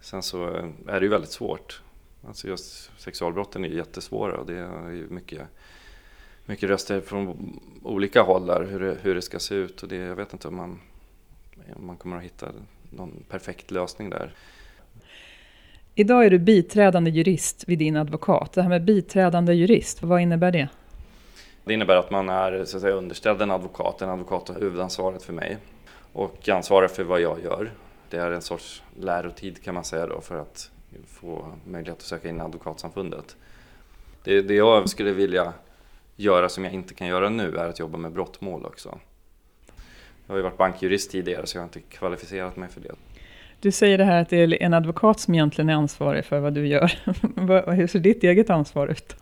Sen 0.00 0.22
så 0.22 0.46
är 0.86 1.00
det 1.00 1.04
ju 1.04 1.08
väldigt 1.08 1.30
svårt. 1.30 1.82
Alltså 2.26 2.48
just 2.48 2.90
sexualbrotten 3.00 3.64
är 3.64 3.68
jättesvåra 3.68 4.38
och 4.38 4.46
det 4.46 4.58
är 4.58 4.90
ju 4.90 5.06
mycket, 5.08 5.42
mycket 6.46 6.68
röster 6.68 7.00
från 7.00 7.60
olika 7.82 8.22
håll 8.22 8.46
där 8.46 8.64
hur 8.64 8.80
det, 8.80 8.96
hur 9.02 9.14
det 9.14 9.22
ska 9.22 9.38
se 9.38 9.54
ut 9.54 9.82
och 9.82 9.88
det, 9.88 9.96
jag 9.96 10.16
vet 10.16 10.32
inte 10.32 10.48
om 10.48 10.56
man, 10.56 10.80
om 11.76 11.86
man 11.86 11.96
kommer 11.96 12.16
att 12.16 12.22
hitta 12.22 12.48
någon 12.90 13.24
perfekt 13.28 13.70
lösning 13.70 14.10
där. 14.10 14.34
Idag 15.94 16.26
är 16.26 16.30
du 16.30 16.38
biträdande 16.38 17.10
jurist 17.10 17.64
vid 17.68 17.78
din 17.78 17.96
advokat. 17.96 18.52
Det 18.52 18.62
här 18.62 18.68
med 18.68 18.84
biträdande 18.84 19.54
jurist, 19.54 20.02
vad 20.02 20.20
innebär 20.20 20.52
det? 20.52 20.68
Det 21.64 21.74
innebär 21.74 21.96
att 21.96 22.10
man 22.10 22.28
är 22.28 22.64
så 22.64 22.76
att 22.76 22.80
säga, 22.82 22.94
underställd 22.94 23.42
en 23.42 23.50
advokat. 23.50 24.02
En 24.02 24.08
advokat 24.08 24.48
har 24.48 24.60
huvudansvaret 24.60 25.22
för 25.22 25.32
mig 25.32 25.56
och 26.12 26.48
ansvarar 26.48 26.88
för 26.88 27.04
vad 27.04 27.20
jag 27.20 27.44
gör 27.44 27.70
det 28.10 28.18
är 28.18 28.30
en 28.30 28.42
sorts 28.42 28.82
lärotid 29.00 29.62
kan 29.62 29.74
man 29.74 29.84
säga 29.84 30.06
då 30.06 30.20
för 30.20 30.38
att 30.38 30.70
få 31.06 31.52
möjlighet 31.64 31.98
att 31.98 32.04
söka 32.04 32.28
in 32.28 32.40
Advokatsamfundet. 32.40 33.36
Det, 34.24 34.42
det 34.42 34.54
jag 34.54 34.88
skulle 34.88 35.12
vilja 35.12 35.52
göra 36.16 36.48
som 36.48 36.64
jag 36.64 36.72
inte 36.72 36.94
kan 36.94 37.06
göra 37.06 37.28
nu 37.28 37.56
är 37.56 37.68
att 37.68 37.78
jobba 37.78 37.98
med 37.98 38.12
brottmål 38.12 38.66
också. 38.66 38.98
Jag 40.26 40.32
har 40.32 40.36
ju 40.36 40.42
varit 40.42 40.56
bankjurist 40.56 41.10
tidigare 41.10 41.46
så 41.46 41.56
jag 41.56 41.62
har 41.62 41.66
inte 41.66 41.80
kvalificerat 41.80 42.56
mig 42.56 42.68
för 42.68 42.80
det. 42.80 42.94
Du 43.60 43.72
säger 43.72 43.98
det 43.98 44.04
här 44.04 44.22
att 44.22 44.28
det 44.28 44.36
är 44.36 44.62
en 44.62 44.74
advokat 44.74 45.20
som 45.20 45.34
egentligen 45.34 45.68
är 45.68 45.74
ansvarig 45.74 46.24
för 46.24 46.40
vad 46.40 46.54
du 46.54 46.66
gör. 46.66 46.92
Hur 47.72 47.86
ser 47.86 47.98
ditt 47.98 48.24
eget 48.24 48.50
ansvar 48.50 48.88
ut? 48.88 49.16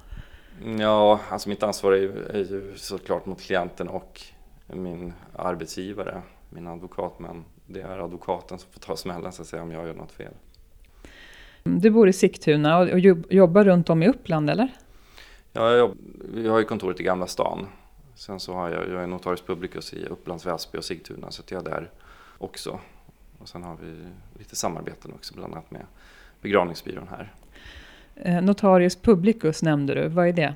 Ja, 0.79 1.21
alltså 1.31 1.49
mitt 1.49 1.63
ansvar 1.63 1.93
är 1.93 1.97
ju, 1.97 2.25
är 2.25 2.39
ju 2.39 2.73
såklart 2.77 3.27
mot 3.27 3.41
klienten 3.41 3.89
och 3.89 4.23
min 4.67 5.13
arbetsgivare, 5.37 6.23
min 6.51 6.67
advokat. 6.67 7.19
Det 7.71 7.81
är 7.81 7.99
advokaten 7.99 8.59
som 8.59 8.71
får 8.71 8.81
ta 8.81 8.97
smällen 8.97 9.33
så 9.33 9.43
att 9.43 9.49
säga 9.49 9.63
om 9.63 9.73
jag 9.73 9.87
gör 9.87 9.95
något 9.95 10.13
fel. 10.13 10.33
Du 11.63 11.91
bor 11.91 12.09
i 12.09 12.13
Sigtuna 12.13 12.79
och 12.79 12.99
jobbar 13.31 13.65
runt 13.65 13.91
om 13.91 14.03
i 14.03 14.09
Uppland 14.09 14.51
eller? 14.51 14.69
Ja, 15.53 15.73
jag, 15.73 15.97
jag 16.35 16.53
har 16.53 16.59
ju 16.59 16.65
kontoret 16.65 17.01
i 17.01 17.03
Gamla 17.03 17.27
stan. 17.27 17.67
Sen 18.15 18.41
så 18.41 18.55
har 18.55 18.71
jag, 18.71 18.89
jag 18.89 19.03
är 19.03 19.07
notarius 19.07 19.43
publicus 19.43 19.93
i 19.93 20.07
Upplands 20.07 20.47
Väsby 20.47 20.79
och 20.79 20.85
Sigtuna 20.85 21.31
så 21.31 21.43
jag 21.49 21.67
är 21.67 21.71
där 21.71 21.91
också. 22.39 22.81
Och 23.39 23.49
sen 23.49 23.63
har 23.63 23.77
vi 23.83 24.07
lite 24.39 24.57
samarbeten 24.57 25.13
också 25.13 25.35
bland 25.35 25.53
annat 25.53 25.71
med 25.71 25.87
begravningsbyrån 26.41 27.09
här. 27.11 27.33
Eh, 28.15 28.43
notarius 28.43 28.97
publicus 28.97 29.63
nämnde 29.63 29.95
du, 29.95 30.09
vad 30.09 30.29
är 30.29 30.33
det? 30.33 30.55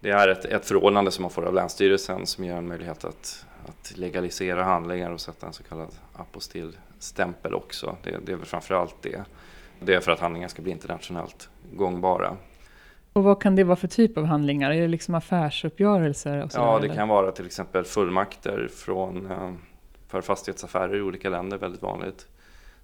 Det 0.00 0.10
är 0.10 0.28
ett, 0.28 0.44
ett 0.44 0.66
förordnande 0.66 1.10
som 1.10 1.22
man 1.22 1.30
får 1.30 1.42
av 1.42 1.54
Länsstyrelsen 1.54 2.26
som 2.26 2.44
ger 2.44 2.54
en 2.54 2.68
möjlighet 2.68 3.04
att 3.04 3.46
att 3.68 3.96
legalisera 3.96 4.64
handlingar 4.64 5.10
och 5.10 5.20
sätta 5.20 5.46
en 5.46 5.52
så 5.52 5.62
kallad 5.62 5.94
apostillstämpel 6.12 7.54
också. 7.54 7.96
Det, 8.02 8.18
det 8.26 8.32
är 8.32 8.36
väl 8.36 8.46
framförallt 8.46 8.96
det. 9.02 9.24
Det 9.80 9.94
är 9.94 10.00
för 10.00 10.12
att 10.12 10.20
handlingar 10.20 10.48
ska 10.48 10.62
bli 10.62 10.72
internationellt 10.72 11.50
gångbara. 11.72 12.36
Och 13.12 13.24
vad 13.24 13.42
kan 13.42 13.56
det 13.56 13.64
vara 13.64 13.76
för 13.76 13.88
typ 13.88 14.18
av 14.18 14.24
handlingar? 14.24 14.70
Är 14.70 14.80
det 14.80 14.88
liksom 14.88 15.14
affärsuppgörelser? 15.14 16.42
Och 16.42 16.50
ja, 16.54 16.78
det 16.82 16.88
kan 16.88 17.08
vara 17.08 17.32
till 17.32 17.46
exempel 17.46 17.84
fullmakter 17.84 18.68
från, 18.72 19.30
eh, 19.30 19.52
för 20.08 20.20
fastighetsaffärer 20.20 20.96
i 20.96 21.02
olika 21.02 21.30
länder, 21.30 21.58
väldigt 21.58 21.82
vanligt. 21.82 22.26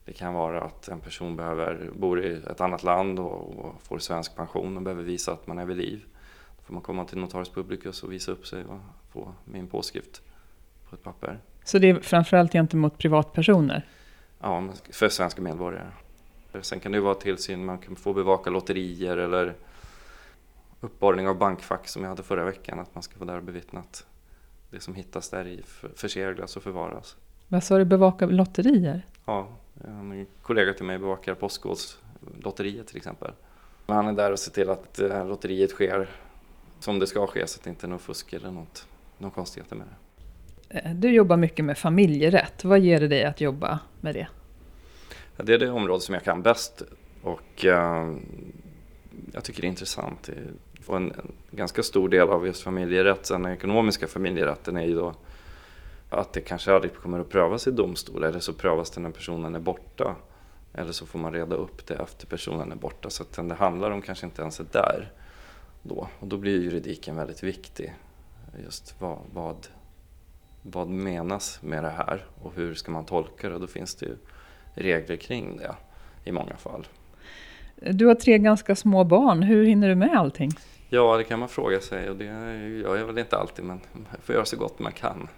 Det 0.04 0.12
kan 0.12 0.34
vara 0.34 0.62
att 0.62 0.88
en 0.88 1.00
person 1.00 1.36
behöver, 1.36 1.90
bor 1.94 2.24
i 2.24 2.42
ett 2.50 2.60
annat 2.60 2.82
land 2.82 3.18
och, 3.18 3.58
och 3.58 3.82
får 3.82 3.98
svensk 3.98 4.36
pension 4.36 4.76
och 4.76 4.82
behöver 4.82 5.02
visa 5.02 5.32
att 5.32 5.46
man 5.46 5.58
är 5.58 5.66
vid 5.66 5.76
liv. 5.76 6.04
Då 6.56 6.62
får 6.62 6.74
man 6.74 6.82
komma 6.82 7.04
till 7.04 7.18
Notarius 7.18 7.48
Publicus 7.48 8.02
och 8.02 8.12
visa 8.12 8.32
upp 8.32 8.46
sig 8.46 8.64
och 8.64 8.78
få 9.12 9.32
min 9.44 9.66
påskrift 9.66 10.22
på 10.94 11.10
ett 11.10 11.20
papper. 11.20 11.38
Så 11.64 11.78
det 11.78 11.90
är 11.90 12.00
framförallt 12.00 12.52
gentemot 12.52 12.98
privatpersoner? 12.98 13.86
Ja, 14.40 14.68
för 14.90 15.08
svenska 15.08 15.42
medborgare. 15.42 15.86
Sen 16.60 16.80
kan 16.80 16.92
det 16.92 17.00
vara 17.00 17.14
tillsyn, 17.14 17.64
man 17.64 17.78
kan 17.78 17.96
få 17.96 18.12
bevaka 18.12 18.50
lotterier 18.50 19.16
eller 19.16 19.54
uppborrning 20.80 21.28
av 21.28 21.38
bankfack 21.38 21.88
som 21.88 22.02
jag 22.02 22.08
hade 22.08 22.22
förra 22.22 22.44
veckan, 22.44 22.78
att 22.78 22.94
man 22.94 23.02
ska 23.02 23.18
vara 23.18 23.30
där 23.30 23.38
och 23.38 23.44
bevittna 23.44 23.80
att 23.80 24.06
det 24.70 24.80
som 24.80 24.94
hittas 24.94 25.30
där 25.30 25.46
i 25.46 25.62
förseglas 25.94 26.56
och 26.56 26.62
förvaras. 26.62 27.16
Vad 27.48 27.64
sa 27.64 27.78
du, 27.78 27.84
bevaka 27.84 28.26
lotterier? 28.26 29.06
Ja, 29.24 29.48
en 29.84 30.26
kollega 30.42 30.72
till 30.72 30.84
mig 30.84 30.98
bevakar 30.98 31.34
Postkodlotteriet 31.34 32.86
till 32.86 32.96
exempel. 32.96 33.32
Han 33.86 34.06
är 34.06 34.12
där 34.12 34.32
och 34.32 34.38
ser 34.38 34.50
till 34.50 34.70
att 34.70 34.98
eh, 34.98 35.28
lotteriet 35.28 35.70
sker 35.70 36.08
som 36.78 36.98
det 36.98 37.06
ska 37.06 37.26
ske 37.26 37.46
så 37.46 37.58
att 37.58 37.64
det 37.64 37.70
inte 37.70 37.86
är 37.86 37.88
något 37.88 38.02
fusk 38.02 38.32
eller 38.32 38.50
något, 38.50 38.88
något 39.18 39.34
konstigheter 39.34 39.76
med 39.76 39.86
det. 39.86 40.03
Eh, 40.74 40.94
du 40.94 41.10
jobbar 41.10 41.36
mycket 41.36 41.64
med 41.64 41.78
familjerätt. 41.78 42.64
Vad 42.64 42.80
ger 42.80 43.00
det 43.00 43.08
dig 43.08 43.24
att 43.24 43.40
jobba 43.40 43.78
med 44.00 44.14
det? 44.14 44.26
Det 45.36 45.54
är 45.54 45.58
det 45.58 45.70
område 45.70 46.00
som 46.00 46.14
jag 46.14 46.24
kan 46.24 46.42
bäst 46.42 46.82
och 47.22 47.64
eh, 47.64 48.12
jag 49.32 49.44
tycker 49.44 49.60
det 49.60 49.66
är 49.66 49.68
intressant. 49.68 50.30
Och 50.86 50.96
en, 50.96 51.12
en, 51.12 51.32
ganska 51.50 51.82
stor 51.82 52.08
del 52.08 52.28
av 52.28 52.46
just 52.46 52.62
familjerätten, 52.62 53.42
den 53.42 53.52
ekonomiska 53.52 54.06
familjerätten 54.06 54.76
är 54.76 54.86
ju 54.86 54.94
då 54.94 55.14
att 56.10 56.32
det 56.32 56.40
kanske 56.40 56.74
aldrig 56.74 56.94
kommer 56.94 57.20
att 57.20 57.30
prövas 57.30 57.66
i 57.66 57.70
domstol 57.70 58.24
eller 58.24 58.40
så 58.40 58.52
prövas 58.52 58.90
det 58.90 59.00
när 59.00 59.10
personen 59.10 59.54
är 59.54 59.60
borta. 59.60 60.16
Eller 60.74 60.92
så 60.92 61.06
får 61.06 61.18
man 61.18 61.32
reda 61.32 61.56
upp 61.56 61.86
det 61.86 61.94
efter 61.94 62.26
personen 62.26 62.72
är 62.72 62.76
borta. 62.76 63.10
Så 63.10 63.22
att 63.22 63.48
det 63.48 63.54
handlar 63.54 63.90
om 63.90 64.02
kanske 64.02 64.26
inte 64.26 64.42
ens 64.42 64.60
är 64.60 64.66
där 64.72 65.12
då. 65.82 66.08
Och 66.20 66.26
då 66.26 66.36
blir 66.36 66.62
juridiken 66.62 67.16
väldigt 67.16 67.42
viktig. 67.42 67.94
Just 68.64 68.94
vad, 68.98 69.18
vad, 69.32 69.56
vad 70.66 70.88
menas 70.88 71.62
med 71.62 71.84
det 71.84 71.90
här 71.90 72.24
och 72.42 72.52
hur 72.54 72.74
ska 72.74 72.92
man 72.92 73.04
tolka 73.04 73.48
det? 73.48 73.58
Då 73.58 73.66
finns 73.66 73.94
det 73.94 74.06
ju 74.06 74.16
regler 74.74 75.16
kring 75.16 75.56
det 75.56 75.74
i 76.24 76.32
många 76.32 76.56
fall. 76.56 76.86
Du 77.76 78.06
har 78.06 78.14
tre 78.14 78.38
ganska 78.38 78.76
små 78.76 79.04
barn. 79.04 79.42
Hur 79.42 79.64
hinner 79.64 79.88
du 79.88 79.94
med 79.94 80.16
allting? 80.16 80.50
Ja, 80.88 81.16
det 81.16 81.24
kan 81.24 81.38
man 81.38 81.48
fråga 81.48 81.80
sig 81.80 82.10
och 82.10 82.16
det 82.16 82.24
gör 82.24 82.96
jag 82.96 83.06
väl 83.06 83.18
inte 83.18 83.36
alltid 83.36 83.64
men 83.64 83.80
man 83.92 84.06
får 84.22 84.34
göra 84.34 84.44
så 84.44 84.56
gott 84.56 84.78
man 84.78 84.92
kan. 84.92 85.28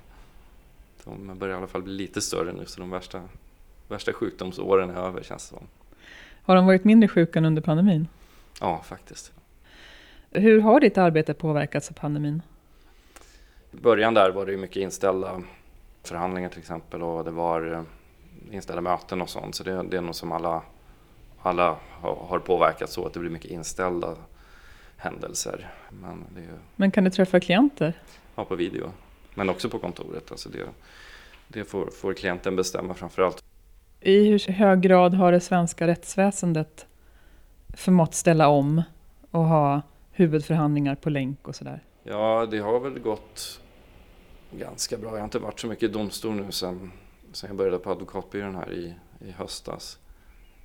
De 1.04 1.38
börjar 1.38 1.54
i 1.54 1.58
alla 1.58 1.66
fall 1.66 1.82
bli 1.82 1.92
lite 1.92 2.20
större 2.20 2.52
nu 2.52 2.66
så 2.66 2.80
de 2.80 2.90
värsta, 2.90 3.22
värsta 3.88 4.12
sjukdomsåren 4.12 4.90
är 4.90 4.94
över 4.94 5.22
känns 5.22 5.50
det 5.50 5.56
som. 5.56 5.66
Har 6.42 6.56
de 6.56 6.66
varit 6.66 6.84
mindre 6.84 7.08
sjuka 7.08 7.38
än 7.38 7.44
under 7.44 7.62
pandemin? 7.62 8.08
Ja, 8.60 8.82
faktiskt. 8.84 9.32
Hur 10.30 10.60
har 10.60 10.80
ditt 10.80 10.98
arbete 10.98 11.34
påverkats 11.34 11.90
av 11.90 11.94
pandemin? 11.94 12.42
I 13.76 13.80
början 13.80 14.14
där 14.14 14.30
var 14.30 14.46
det 14.46 14.52
ju 14.52 14.58
mycket 14.58 14.76
inställda 14.76 15.42
förhandlingar 16.02 16.48
till 16.48 16.58
exempel 16.58 17.02
och 17.02 17.24
det 17.24 17.30
var 17.30 17.72
eh, 17.72 17.82
inställda 18.54 18.82
möten 18.82 19.22
och 19.22 19.28
sånt. 19.28 19.54
Så 19.54 19.64
det, 19.64 19.82
det 19.82 19.96
är 19.96 20.00
nog 20.00 20.14
som 20.14 20.32
alla, 20.32 20.62
alla 21.42 21.76
har 22.00 22.38
påverkats 22.38 22.92
så 22.92 23.06
att 23.06 23.12
det 23.12 23.20
blir 23.20 23.30
mycket 23.30 23.50
inställda 23.50 24.14
händelser. 24.96 25.70
Men, 25.90 26.24
det 26.34 26.40
är, 26.40 26.58
Men 26.76 26.90
kan 26.90 27.04
du 27.04 27.10
träffa 27.10 27.40
klienter? 27.40 27.94
Ja, 28.34 28.44
på 28.44 28.54
video. 28.54 28.92
Men 29.34 29.50
också 29.50 29.68
på 29.68 29.78
kontoret. 29.78 30.30
Alltså 30.30 30.48
det, 30.48 30.66
det 31.48 31.64
får, 31.64 31.90
får 31.90 32.14
klienten 32.14 32.56
bestämma 32.56 32.94
framförallt. 32.94 33.44
I 34.00 34.28
hur 34.28 34.52
hög 34.52 34.80
grad 34.80 35.14
har 35.14 35.32
det 35.32 35.40
svenska 35.40 35.86
rättsväsendet 35.86 36.86
förmått 37.74 38.14
ställa 38.14 38.48
om 38.48 38.82
och 39.30 39.44
ha 39.44 39.82
huvudförhandlingar 40.12 40.94
på 40.94 41.10
länk 41.10 41.48
och 41.48 41.56
sådär? 41.56 41.80
Ja, 42.02 42.46
det 42.50 42.58
har 42.58 42.80
väl 42.80 42.98
gått 42.98 43.60
ganska 44.50 44.96
bra. 44.96 45.10
Jag 45.10 45.18
har 45.18 45.24
inte 45.24 45.38
varit 45.38 45.60
så 45.60 45.66
mycket 45.66 45.82
i 45.82 45.92
domstol 45.92 46.34
nu 46.34 46.52
sen, 46.52 46.92
sen 47.32 47.48
jag 47.48 47.56
började 47.56 47.78
på 47.78 47.90
advokatbyrån 47.90 48.54
här 48.54 48.72
i, 48.72 48.94
i 49.20 49.30
höstas. 49.30 49.98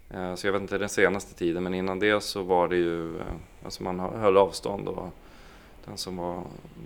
Eh, 0.09 0.35
så 0.35 0.47
jag 0.47 0.53
vet 0.53 0.61
inte 0.61 0.77
den 0.77 0.89
senaste 0.89 1.33
tiden, 1.33 1.63
men 1.63 1.73
innan 1.73 1.99
det 1.99 2.23
så 2.23 2.43
var 2.43 2.67
det 2.67 2.75
ju, 2.75 3.19
eh, 3.19 3.25
alltså 3.65 3.83
man 3.83 3.99
höll 3.99 4.37
avstånd 4.37 4.87
och 4.87 5.09
den 5.85 5.97
som 5.97 6.17
var, 6.17 6.35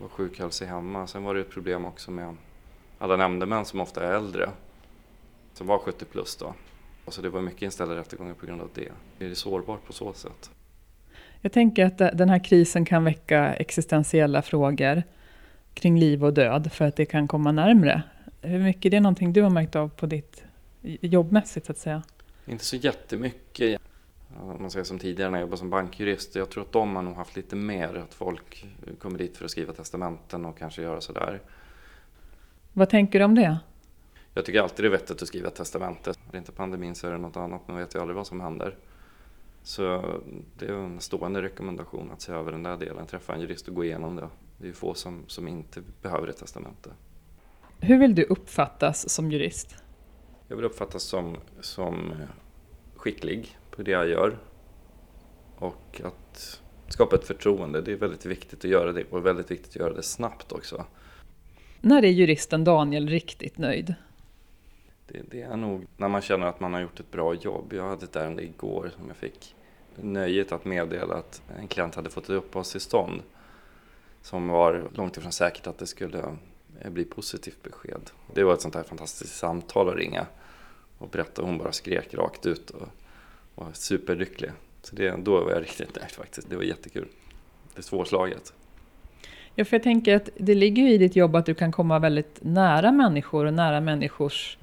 var 0.01 0.09
sjuk 0.09 0.39
höll 0.39 0.51
sig 0.51 0.67
hemma. 0.67 1.07
Sen 1.07 1.23
var 1.23 1.33
det 1.33 1.41
ett 1.41 1.49
problem 1.49 1.85
också 1.85 2.11
med 2.11 2.35
alla 2.99 3.15
nämndemän 3.15 3.65
som 3.65 3.79
ofta 3.79 4.03
är 4.03 4.13
äldre, 4.13 4.49
som 5.53 5.67
var 5.67 5.77
70 5.77 6.05
plus 6.05 6.35
då. 6.35 6.53
Så 7.07 7.21
det 7.21 7.29
var 7.29 7.41
mycket 7.41 7.61
inställda 7.61 7.95
rättegångar 7.95 8.33
på 8.33 8.45
grund 8.45 8.61
av 8.61 8.69
det. 8.73 8.91
Det 9.17 9.25
är 9.25 9.33
sårbart 9.33 9.85
på 9.85 9.93
så 9.93 10.13
sätt. 10.13 10.51
Jag 11.41 11.51
tänker 11.51 11.85
att 11.85 11.97
den 11.97 12.29
här 12.29 12.43
krisen 12.43 12.85
kan 12.85 13.03
väcka 13.03 13.53
existentiella 13.53 14.41
frågor 14.41 15.03
kring 15.75 15.99
liv 15.99 16.25
och 16.25 16.33
död 16.33 16.71
för 16.71 16.85
att 16.85 16.95
det 16.95 17.05
kan 17.05 17.27
komma 17.27 17.51
närmre. 17.51 18.03
Hur 18.41 18.59
mycket 18.59 18.85
är 18.85 18.89
det 18.89 18.99
någonting 18.99 19.33
du 19.33 19.41
har 19.41 19.49
märkt 19.49 19.75
av 19.75 19.89
på 19.89 20.05
ditt 20.05 20.43
jobbmässigt 21.01 21.65
så 21.65 21.71
att 21.71 21.77
säga? 21.77 22.03
Inte 22.45 22.65
så 22.65 22.75
jättemycket. 22.75 23.81
Om 24.39 24.61
man 24.61 24.71
säger 24.71 24.83
som 24.83 24.99
tidigare 24.99 25.31
när 25.31 25.37
jag 25.37 25.41
jobbade 25.41 25.57
som 25.57 25.69
bankjurist. 25.69 26.35
Jag 26.35 26.49
tror 26.49 26.63
att 26.63 26.71
de 26.71 26.95
har 26.95 27.03
nog 27.03 27.15
haft 27.15 27.35
lite 27.35 27.55
mer. 27.55 27.95
Att 27.95 28.13
folk 28.13 28.65
kommer 28.99 29.17
dit 29.17 29.37
för 29.37 29.45
att 29.45 29.51
skriva 29.51 29.73
testamenten 29.73 30.45
och 30.45 30.57
kanske 30.57 30.81
göra 30.81 31.01
sådär. 31.01 31.41
Vad 32.73 32.89
tänker 32.89 33.19
du 33.19 33.25
om 33.25 33.35
det? 33.35 33.57
Jag 34.33 34.45
tycker 34.45 34.61
alltid 34.61 34.85
det 34.85 34.87
är 34.87 34.91
vettigt 34.91 35.21
att 35.21 35.27
skriva 35.27 35.49
testamente. 35.49 36.09
Är 36.09 36.15
det 36.31 36.37
inte 36.37 36.51
pandemin 36.51 36.95
så 36.95 37.07
är 37.07 37.11
det 37.11 37.17
något 37.17 37.37
annat. 37.37 37.67
Man 37.67 37.77
vet 37.77 37.95
ju 37.95 37.99
aldrig 37.99 38.15
vad 38.15 38.27
som 38.27 38.41
händer. 38.41 38.75
Så 39.63 40.13
det 40.57 40.65
är 40.65 40.73
en 40.73 40.99
stående 40.99 41.41
rekommendation 41.41 42.11
att 42.11 42.21
se 42.21 42.31
över 42.31 42.51
den 42.51 42.63
där 42.63 42.77
delen. 42.77 43.05
Träffa 43.05 43.33
en 43.33 43.41
jurist 43.41 43.67
och 43.67 43.75
gå 43.75 43.83
igenom 43.83 44.15
det. 44.15 44.29
Det 44.57 44.67
är 44.67 44.73
få 44.73 44.93
som, 44.93 45.23
som 45.27 45.47
inte 45.47 45.81
behöver 46.01 46.27
ett 46.27 46.37
testamente. 46.37 46.89
Hur 47.79 47.99
vill 47.99 48.15
du 48.15 48.23
uppfattas 48.23 49.09
som 49.09 49.31
jurist? 49.31 49.75
Jag 50.47 50.55
vill 50.55 50.65
uppfattas 50.65 51.03
som, 51.03 51.37
som 51.61 52.13
skicklig 52.95 53.57
på 53.71 53.81
det 53.81 53.91
jag 53.91 54.09
gör. 54.09 54.37
Och 55.57 56.01
att 56.03 56.61
skapa 56.87 57.15
ett 57.15 57.27
förtroende, 57.27 57.81
det 57.81 57.91
är 57.91 57.95
väldigt 57.95 58.25
viktigt 58.25 58.59
att 58.59 58.71
göra 58.71 58.91
det 58.91 59.03
och 59.09 59.25
väldigt 59.25 59.51
viktigt 59.51 59.69
att 59.69 59.75
göra 59.75 59.93
det 59.93 60.03
snabbt 60.03 60.51
också. 60.51 60.85
När 61.81 62.03
är 62.03 62.09
juristen 62.09 62.63
Daniel 62.63 63.09
riktigt 63.09 63.57
nöjd? 63.57 63.95
Det, 65.07 65.21
det, 65.31 65.41
är 65.41 65.57
nog 65.57 65.85
när 65.97 66.07
man 66.07 66.21
känner 66.21 66.45
att 66.47 66.59
man 66.59 66.73
har 66.73 66.81
gjort 66.81 66.99
ett 66.99 67.11
bra 67.11 67.33
jobb. 67.33 67.73
Jag 67.73 67.89
hade 67.89 68.05
ett 68.05 68.15
ärende 68.15 68.43
igår 68.43 68.91
som 68.97 69.07
jag 69.07 69.17
fick 69.17 69.55
nöjet 69.95 70.51
att 70.51 70.65
meddela 70.65 71.15
att 71.15 71.41
en 71.59 71.67
klient 71.67 71.95
hade 71.95 72.09
fått 72.09 72.29
uppehållstillstånd 72.29 73.21
som 74.25 74.47
var 74.47 74.83
långt 74.93 75.17
ifrån 75.17 75.31
säkert 75.31 75.67
att 75.67 75.77
det 75.77 75.87
skulle 75.87 76.23
bli 76.85 77.05
positivt 77.05 77.63
besked. 77.63 78.09
Det 78.33 78.43
var 78.43 78.53
ett 78.53 78.61
sånt 78.61 78.75
här 78.75 78.83
fantastiskt 78.83 79.37
samtal 79.37 79.89
att 79.89 79.95
ringa 79.95 80.25
och 80.97 81.09
berätta. 81.09 81.41
Hon 81.41 81.57
bara 81.57 81.71
skrek 81.71 82.13
rakt 82.13 82.45
ut 82.45 82.69
och 82.69 82.87
var 83.55 83.67
superlycklig. 83.73 84.51
Så 84.81 84.95
det, 84.95 85.15
då 85.23 85.43
var 85.43 85.51
jag 85.51 85.61
riktigt 85.61 85.95
nöjd 85.95 86.11
faktiskt. 86.11 86.49
Det 86.49 86.55
var 86.55 86.63
jättekul. 86.63 87.07
Det 87.73 87.79
är 87.79 87.83
svårslaget. 87.83 88.53
Ja, 89.55 89.65
för 89.65 89.77
jag 89.77 89.83
tänker 89.83 90.15
att 90.15 90.29
det 90.37 90.55
ligger 90.55 90.83
ju 90.83 90.91
i 90.91 90.97
ditt 90.97 91.15
jobb 91.15 91.35
att 91.35 91.45
du 91.45 91.53
kan 91.53 91.71
komma 91.71 91.99
väldigt 91.99 92.39
nära 92.41 92.91
människor 92.91 93.45
och 93.45 93.53
nära 93.53 93.81
människors 93.81 94.57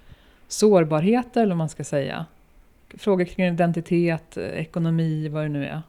sårbarheter, 0.48 1.42
eller 1.42 1.50
vad 1.50 1.58
man 1.58 1.68
ska 1.68 1.84
säga. 1.84 2.26
Frågor 2.88 3.24
kring 3.24 3.46
identitet, 3.46 4.36
ekonomi, 4.36 5.28
vad 5.28 5.42
det 5.42 5.48
nu 5.48 5.66
är. 5.66 5.82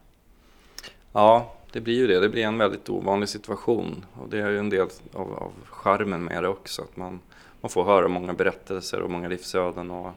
Ja, 1.13 1.53
det 1.73 1.81
blir 1.81 1.95
ju 1.95 2.07
det. 2.07 2.19
Det 2.19 2.29
blir 2.29 2.43
en 2.43 2.57
väldigt 2.57 2.89
ovanlig 2.89 3.29
situation. 3.29 4.05
Och 4.13 4.29
det 4.29 4.39
är 4.39 4.49
ju 4.49 4.59
en 4.59 4.69
del 4.69 4.87
av, 5.13 5.33
av 5.33 5.51
charmen 5.65 6.23
med 6.23 6.43
det 6.43 6.49
också. 6.49 6.81
Att 6.81 6.97
man, 6.97 7.19
man 7.61 7.69
får 7.69 7.83
höra 7.83 8.07
många 8.07 8.33
berättelser 8.33 9.01
och 9.01 9.11
många 9.11 9.27
livsöden. 9.27 9.91
Och 9.91 10.11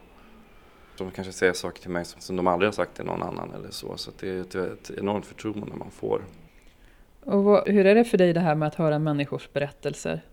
de 0.99 1.11
kanske 1.11 1.33
säger 1.33 1.53
saker 1.53 1.83
till 1.83 1.91
mig 1.91 2.05
som, 2.05 2.21
som 2.21 2.37
de 2.37 2.47
aldrig 2.47 2.67
har 2.67 2.73
sagt 2.73 2.97
till 2.97 3.05
någon 3.05 3.23
annan 3.23 3.53
eller 3.55 3.71
så. 3.71 3.97
Så 3.97 4.11
det 4.21 4.29
är 4.29 4.41
ett, 4.41 4.55
ett 4.55 4.91
enormt 4.91 5.27
förtroende 5.27 5.77
man 5.77 5.91
får. 5.91 6.23
Och 7.25 7.45
vad, 7.45 7.69
hur 7.69 7.87
är 7.87 7.95
det 7.95 8.05
för 8.05 8.19
dig 8.19 8.33
det 8.33 8.41
här 8.41 8.55
med 8.55 8.69
att 8.69 8.75
höra 8.75 8.99
människors 8.99 9.53
berättelser? 9.53 10.25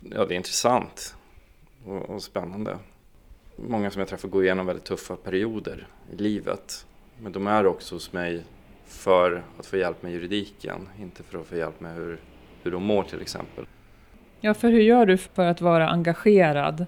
Ja, 0.00 0.24
det 0.24 0.34
är 0.34 0.36
intressant 0.36 1.16
och, 1.84 2.10
och 2.10 2.22
spännande. 2.22 2.78
Många 3.56 3.90
som 3.90 4.00
jag 4.00 4.08
träffar 4.08 4.28
går 4.28 4.44
igenom 4.44 4.66
väldigt 4.66 4.84
tuffa 4.84 5.16
perioder 5.16 5.88
i 6.12 6.16
livet. 6.16 6.86
Men 7.18 7.32
de 7.32 7.46
är 7.46 7.66
också 7.66 7.94
hos 7.94 8.12
mig 8.12 8.44
för 8.86 9.44
att 9.58 9.66
få 9.66 9.76
hjälp 9.76 10.02
med 10.02 10.12
juridiken, 10.12 10.88
inte 11.00 11.22
för 11.22 11.38
att 11.38 11.46
få 11.46 11.56
hjälp 11.56 11.80
med 11.80 11.94
hur, 11.94 12.20
hur 12.62 12.70
de 12.70 12.82
mår 12.82 13.02
till 13.02 13.20
exempel. 13.20 13.66
Ja, 14.40 14.54
för 14.54 14.68
hur 14.68 14.80
gör 14.80 15.06
du 15.06 15.16
för 15.16 15.46
att 15.46 15.60
vara 15.60 15.88
engagerad 15.88 16.86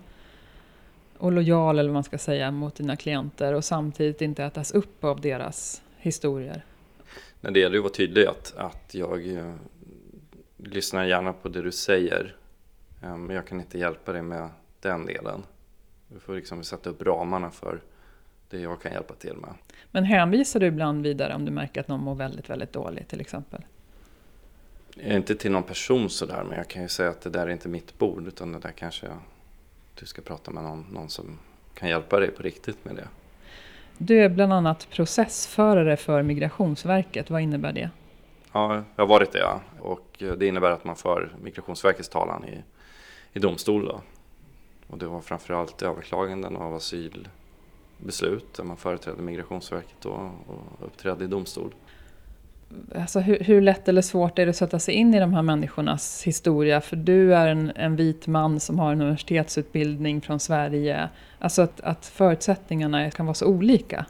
och 1.19 1.33
lojal, 1.33 1.79
eller 1.79 1.89
vad 1.89 1.95
man 1.95 2.05
ska 2.05 2.19
säga, 2.19 2.51
mot 2.51 2.75
dina 2.75 2.97
klienter 2.97 3.55
och 3.55 3.65
samtidigt 3.65 4.23
inte 4.23 4.45
ätas 4.45 4.73
upp 4.73 5.05
av 5.05 5.21
deras 5.21 5.83
historier? 5.97 6.65
Men 7.41 7.53
det 7.53 7.61
gäller 7.61 7.75
ju 7.75 7.81
att 7.81 7.85
vara 7.85 7.95
tydlig 7.95 8.27
att, 8.27 8.55
att 8.57 8.95
jag 8.95 9.37
eh, 9.37 9.55
lyssnar 10.57 11.05
gärna 11.05 11.33
på 11.33 11.49
det 11.49 11.63
du 11.63 11.73
säger, 11.73 12.37
eh, 13.03 13.17
men 13.17 13.37
jag 13.37 13.47
kan 13.47 13.61
inte 13.61 13.79
hjälpa 13.79 14.13
dig 14.13 14.23
med 14.23 14.49
den 14.81 15.07
delen. 15.07 15.43
Du 16.09 16.21
får 16.21 16.35
liksom 16.35 16.65
sätta 16.65 16.91
upp 16.91 17.03
ramarna 17.03 17.51
för 17.51 17.81
det 18.51 18.61
jag 18.61 18.83
kan 18.83 18.93
hjälpa 18.93 19.15
till 19.15 19.37
med. 19.37 19.51
Men 19.91 20.05
hänvisar 20.05 20.61
du 20.61 20.67
ibland 20.67 21.03
vidare 21.03 21.35
om 21.35 21.45
du 21.45 21.51
märker 21.51 21.81
att 21.81 21.89
någon 21.89 22.01
mår 22.01 22.15
väldigt, 22.15 22.51
väldigt 22.51 22.73
dåligt 22.73 23.09
till 23.09 23.21
exempel? 23.21 23.61
Inte 24.97 25.35
till 25.35 25.51
någon 25.51 25.63
person 25.63 26.11
sådär, 26.11 26.45
men 26.49 26.59
jag 26.59 26.69
kan 26.69 26.83
ju 26.83 26.89
säga 26.89 27.11
att 27.11 27.21
det 27.21 27.31
där 27.31 27.47
är 27.47 27.51
inte 27.51 27.69
mitt 27.69 27.99
bord, 27.99 28.27
utan 28.27 28.53
det 28.53 28.59
där 28.59 28.71
kanske 28.71 29.07
du 29.95 30.07
ska 30.07 30.23
prata 30.23 30.51
med 30.51 30.63
någon, 30.63 30.87
någon 30.93 31.09
som 31.09 31.39
kan 31.75 31.89
hjälpa 31.89 32.21
dig 32.21 32.31
på 32.31 32.43
riktigt 32.43 32.85
med 32.85 32.95
det. 32.95 33.09
Du 33.99 34.25
är 34.25 34.29
bland 34.29 34.53
annat 34.53 34.89
processförare 34.91 35.97
för 35.97 36.23
Migrationsverket. 36.23 37.31
Vad 37.31 37.41
innebär 37.41 37.73
det? 37.73 37.91
Ja, 38.53 38.75
jag 38.97 39.03
har 39.03 39.09
varit 39.09 39.33
det. 39.33 39.39
Ja. 39.39 39.61
Och 39.81 40.17
det 40.19 40.47
innebär 40.47 40.71
att 40.71 40.85
man 40.85 40.97
för 40.97 41.33
Migrationsverkets 41.43 42.09
talan 42.09 42.45
i, 42.45 42.63
i 43.33 43.39
domstol. 43.39 43.85
Då. 43.85 44.01
Och 44.87 44.99
det 44.99 45.07
var 45.07 45.21
framförallt 45.21 45.83
överklaganden 45.83 46.57
av 46.57 46.75
asylbeslut 47.99 48.55
där 48.55 48.65
man 48.65 48.77
företrädde 48.77 49.23
Migrationsverket 49.23 49.97
då 50.01 50.11
och 50.47 50.87
uppträdde 50.87 51.25
i 51.25 51.27
domstol. 51.27 51.75
Alltså 52.95 53.21
hur, 53.21 53.39
hur, 53.41 53.61
lätt 53.61 53.89
eller 53.89 54.03
svårt 54.03 54.39
är 54.39 54.47
det 54.47 54.51
att 54.51 54.57
sätta 54.57 54.79
sig 54.79 54.95
in 54.95 55.15
i 55.15 55.21
de 55.21 55.35
här 55.35 55.43
människornas 55.43 56.23
historia? 56.23 56.81
För 56.81 56.97
du 56.97 57.35
är 57.35 57.49
en, 57.49 57.73
en 57.77 57.97
vit 57.97 58.27
man 58.27 58.61
som 58.61 58.79
har 58.79 58.93
en 58.93 59.01
universitetsutbildning 59.01 60.21
från 60.21 60.41
Sverige. 60.41 61.09
Alltså 61.39 61.63
att, 61.63 61.81
att 61.81 62.07
förutsättningarna 62.07 63.11
kan 63.11 63.27
vara 63.27 63.35
så 63.35 63.47
olika. 63.47 64.07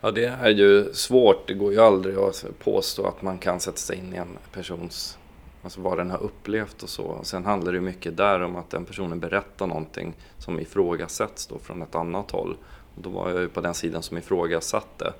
Ja, 0.00 0.10
det 0.10 0.24
är 0.24 0.48
ju 0.48 0.92
svårt. 0.92 1.48
Det 1.48 1.54
går 1.54 1.72
ju 1.72 1.80
aldrig 1.80 2.16
att 2.16 2.44
påstå 2.64 3.06
att 3.06 3.22
man 3.22 3.38
kan 3.38 3.60
sätta 3.60 3.76
sig 3.76 3.98
in 3.98 4.14
i 4.14 4.16
en 4.16 4.38
persons, 4.52 5.18
alltså 5.62 5.80
vad 5.80 5.98
den 5.98 6.10
har 6.10 6.22
upplevt 6.22 6.82
och 6.82 6.88
så. 6.88 7.20
Sen 7.22 7.44
handlar 7.44 7.72
det 7.72 7.80
mycket 7.80 8.16
där 8.16 8.40
om 8.40 8.56
att 8.56 8.70
den 8.70 8.84
personen 8.84 9.20
berättar 9.20 9.66
någonting 9.66 10.14
som 10.38 10.60
ifrågasätts 10.60 11.46
då 11.46 11.58
från 11.58 11.82
ett 11.82 11.94
annat 11.94 12.30
håll. 12.30 12.56
Då 12.94 13.10
var 13.10 13.30
jag 13.30 13.40
ju 13.40 13.48
på 13.48 13.60
den 13.60 13.74
sidan 13.74 14.02
som 14.02 14.18
ifrågasatte. 14.18 15.12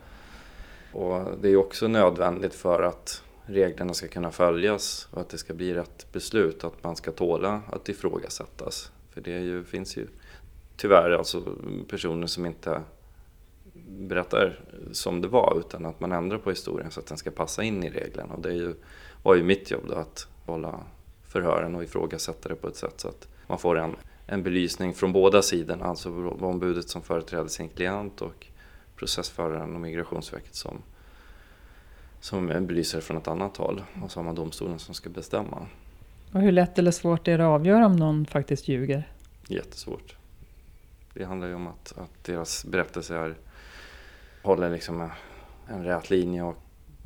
Och 0.93 1.25
det 1.41 1.49
är 1.49 1.57
också 1.57 1.89
nödvändigt 1.89 2.55
för 2.55 2.83
att 2.83 3.23
reglerna 3.47 3.95
ska 3.95 4.09
kunna 4.09 4.31
följas 4.31 5.09
och 5.11 5.21
att 5.21 5.29
det 5.29 5.39
ska 5.39 5.55
bli 5.55 5.75
rätt 5.75 6.13
beslut, 6.13 6.65
att 6.65 6.85
man 6.85 6.97
ska 6.97 7.13
tåla 7.13 7.63
att 7.73 7.89
ifrågasättas. 7.89 8.93
För 9.11 9.21
det 9.21 9.39
ju, 9.39 9.65
finns 9.65 9.97
ju 9.97 10.07
tyvärr 10.77 11.11
alltså 11.11 11.43
personer 11.89 12.27
som 12.27 12.47
inte 12.47 12.83
berättar 13.89 14.61
som 14.93 15.21
det 15.21 15.29
var 15.29 15.57
utan 15.59 15.87
att 15.87 16.01
man 16.01 16.13
ändrar 16.13 16.39
på 16.39 16.51
historien 16.51 16.91
så 16.91 17.01
att 17.01 17.07
den 17.07 17.19
ska 17.19 17.31
passa 17.31 17.63
in 17.63 17.85
i 17.85 17.91
reglerna. 17.91 18.35
Och 18.35 18.43
det 18.43 18.49
är 18.49 18.55
ju, 18.55 18.75
var 19.23 19.35
ju 19.35 19.43
mitt 19.43 19.71
jobb 19.71 19.85
då 19.89 19.95
att 19.95 20.29
hålla 20.47 20.81
förhören 21.29 21.75
och 21.75 21.85
ifrågasätta 21.85 22.49
det 22.49 22.55
på 22.55 22.69
ett 22.69 22.77
sätt 22.77 23.01
så 23.01 23.09
att 23.09 23.29
man 23.47 23.59
får 23.59 23.79
en, 23.79 23.97
en 24.31 24.43
belysning 24.43 24.95
från 24.95 25.13
båda 25.13 25.43
sidorna, 25.43 25.85
alltså 25.85 26.29
ombudet 26.41 26.89
som 26.89 27.03
företräder 27.03 27.49
sin 27.49 27.69
klient 27.69 28.23
och 28.23 28.47
processföraren 28.97 29.75
och 29.75 29.81
Migrationsverket 29.81 30.55
som, 30.55 30.83
som 32.21 32.47
belyser 32.47 33.01
från 33.01 33.17
ett 33.17 33.29
annat 33.29 33.57
håll. 33.57 33.83
Och 34.03 34.11
så 34.11 34.19
har 34.19 34.25
man 34.25 34.35
domstolen 34.35 34.79
som 34.79 34.95
ska 34.95 35.11
bestämma. 35.11 35.67
Och 36.33 36.41
hur 36.41 36.53
lätt 36.53 36.79
eller 36.79 36.91
svårt 36.91 37.29
är 37.29 37.39
det 37.39 37.45
att 37.45 37.61
avgöra 37.61 37.87
om 37.87 37.97
någon 37.97 38.27
faktiskt 38.27 38.69
ljuger? 38.69 39.09
Jättesvårt. 39.47 40.17
Det 41.15 41.25
handlar 41.25 41.49
ju 41.49 41.55
om 41.55 41.67
att, 41.67 41.95
att 41.99 42.25
deras 42.25 42.65
berättelse 42.65 43.17
är, 43.17 43.35
håller 44.43 44.71
liksom 44.71 45.11
en 45.69 45.85
rät 45.85 46.11
linje 46.11 46.43
och 46.43 46.57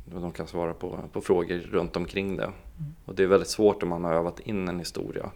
de 0.05 0.31
kan 0.31 0.47
svara 0.47 0.73
på, 0.73 0.99
på 1.13 1.21
frågor 1.21 1.57
runt 1.57 1.95
omkring 1.95 2.37
det. 2.37 2.43
Mm. 2.43 2.95
Och 3.05 3.15
det 3.15 3.23
är 3.23 3.27
väldigt 3.27 3.49
svårt 3.49 3.83
om 3.83 3.89
man 3.89 4.03
har 4.03 4.13
övat 4.13 4.39
in 4.39 4.67
en 4.67 4.79
historia. 4.79 5.31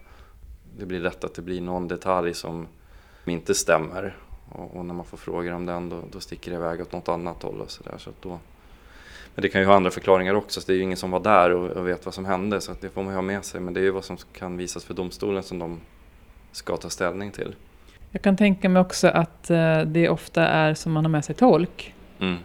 Det 0.79 0.85
blir 0.85 0.99
lätt 0.99 1.23
att 1.23 1.33
det 1.33 1.41
blir 1.41 1.61
någon 1.61 1.87
detalj 1.87 2.33
som 2.33 2.67
inte 3.25 3.55
stämmer 3.55 4.17
och, 4.49 4.77
och, 4.77 4.85
när 4.85 4.93
man 4.93 5.05
får 5.05 5.17
frågor 5.17 5.51
om 5.51 5.65
den 5.65 5.89
då, 5.89 6.03
då 6.11 6.19
sticker 6.19 6.51
det 6.51 6.57
iväg 6.57 6.81
åt 6.81 6.91
något 6.91 7.09
annat 7.09 7.43
håll 7.43 7.61
och 7.61 7.71
sådär. 7.71 7.95
Så 7.97 8.09
då, 8.21 8.39
men 9.35 9.41
det 9.41 9.49
kan 9.49 9.61
ju 9.61 9.67
ha 9.67 9.75
andra 9.75 9.91
förklaringar 9.91 10.33
också, 10.33 10.61
så 10.61 10.67
det 10.67 10.73
är 10.73 10.77
ju 10.77 10.83
ingen 10.83 10.97
som 10.97 11.11
var 11.11 11.19
där 11.19 11.49
och, 11.49 11.69
och 11.69 11.87
vet 11.87 12.05
vad 12.05 12.13
som 12.13 12.25
hände 12.25 12.61
så 12.61 12.75
det 12.81 12.89
får 12.89 13.03
man 13.03 13.11
ju 13.11 13.15
ha 13.15 13.21
med 13.21 13.45
sig. 13.45 13.61
Men 13.61 13.73
det 13.73 13.79
är 13.79 13.83
ju 13.83 13.91
vad 13.91 14.05
som 14.05 14.17
kan 14.33 14.57
visas 14.57 14.83
för 14.83 14.93
domstolen 14.93 15.43
som 15.43 15.59
de 15.59 15.79
ska 16.51 16.77
ta 16.77 16.89
ställning 16.89 17.31
till. 17.31 17.55
Jag 18.11 18.21
kan 18.21 18.37
tänka 18.37 18.69
mig 18.69 18.81
också 18.81 19.07
att 19.07 19.49
eh, 19.49 19.81
det 19.81 20.09
ofta 20.09 20.47
är 20.47 20.73
som 20.73 20.91
man 20.91 21.05
har 21.05 21.09
med 21.09 21.25
sig 21.25 21.35
tolk. 21.35 21.95
Mm. 22.19 22.37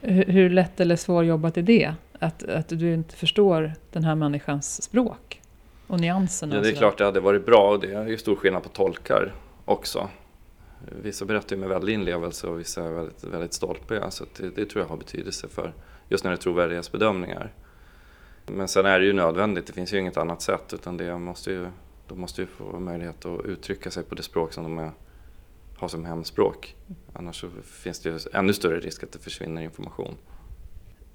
Hur, 0.00 0.24
hur 0.24 0.50
lätt 0.50 0.80
eller 0.80 0.96
svårjobbat 0.96 1.56
är 1.56 1.62
det? 1.62 1.94
Att, 2.18 2.42
att 2.42 2.68
du 2.68 2.94
inte 2.94 3.16
förstår 3.16 3.72
den 3.92 4.04
här 4.04 4.14
människans 4.14 4.82
språk 4.82 5.40
och 5.88 6.00
nyanserna? 6.00 6.54
Ja, 6.56 6.60
det 6.60 6.68
är 6.68 6.74
klart 6.74 6.98
det 6.98 7.04
hade 7.04 7.20
varit 7.20 7.46
bra 7.46 7.70
och 7.70 7.80
det 7.80 7.92
är 7.92 8.06
ju 8.06 8.18
stor 8.18 8.36
skillnad 8.36 8.62
på 8.62 8.68
tolkar 8.68 9.34
också. 9.64 10.08
Vissa 11.02 11.24
berättar 11.24 11.56
ju 11.56 11.60
med 11.60 11.68
väldig 11.68 11.94
inlevelse 11.94 12.46
och 12.46 12.60
vissa 12.60 12.84
är 12.84 12.90
väldigt, 12.90 13.24
väldigt 13.24 13.52
stolpiga. 13.52 14.10
Så 14.10 14.24
det, 14.36 14.50
det, 14.56 14.66
tror 14.66 14.84
jag 14.84 14.88
har 14.88 14.96
betydelse 14.96 15.48
för 15.48 15.72
just 16.08 16.24
när 16.24 16.30
det 16.30 16.34
är 16.34 16.40
trovärdighetsbedömningar. 16.40 17.52
Men 18.46 18.68
sen 18.68 18.86
är 18.86 18.98
det 18.98 19.06
ju 19.06 19.12
nödvändigt, 19.12 19.66
det 19.66 19.72
finns 19.72 19.92
ju 19.92 19.98
inget 19.98 20.16
annat 20.16 20.42
sätt 20.42 20.72
utan 20.74 20.96
det 20.96 21.18
måste 21.18 21.50
ju, 21.50 21.66
de 22.08 22.20
måste 22.20 22.40
ju 22.40 22.46
få 22.46 22.78
möjlighet 22.78 23.26
att 23.26 23.44
uttrycka 23.44 23.90
sig 23.90 24.04
på 24.04 24.14
det 24.14 24.22
språk 24.22 24.52
som 24.52 24.64
de 24.64 24.78
är, 24.78 24.90
har 25.76 25.88
som 25.88 26.04
hemspråk. 26.04 26.76
Annars 27.12 27.40
så 27.40 27.48
finns 27.64 28.00
det 28.00 28.08
ju 28.08 28.18
ännu 28.32 28.52
större 28.52 28.80
risk 28.80 29.02
att 29.02 29.12
det 29.12 29.18
försvinner 29.18 29.62
information. 29.62 30.14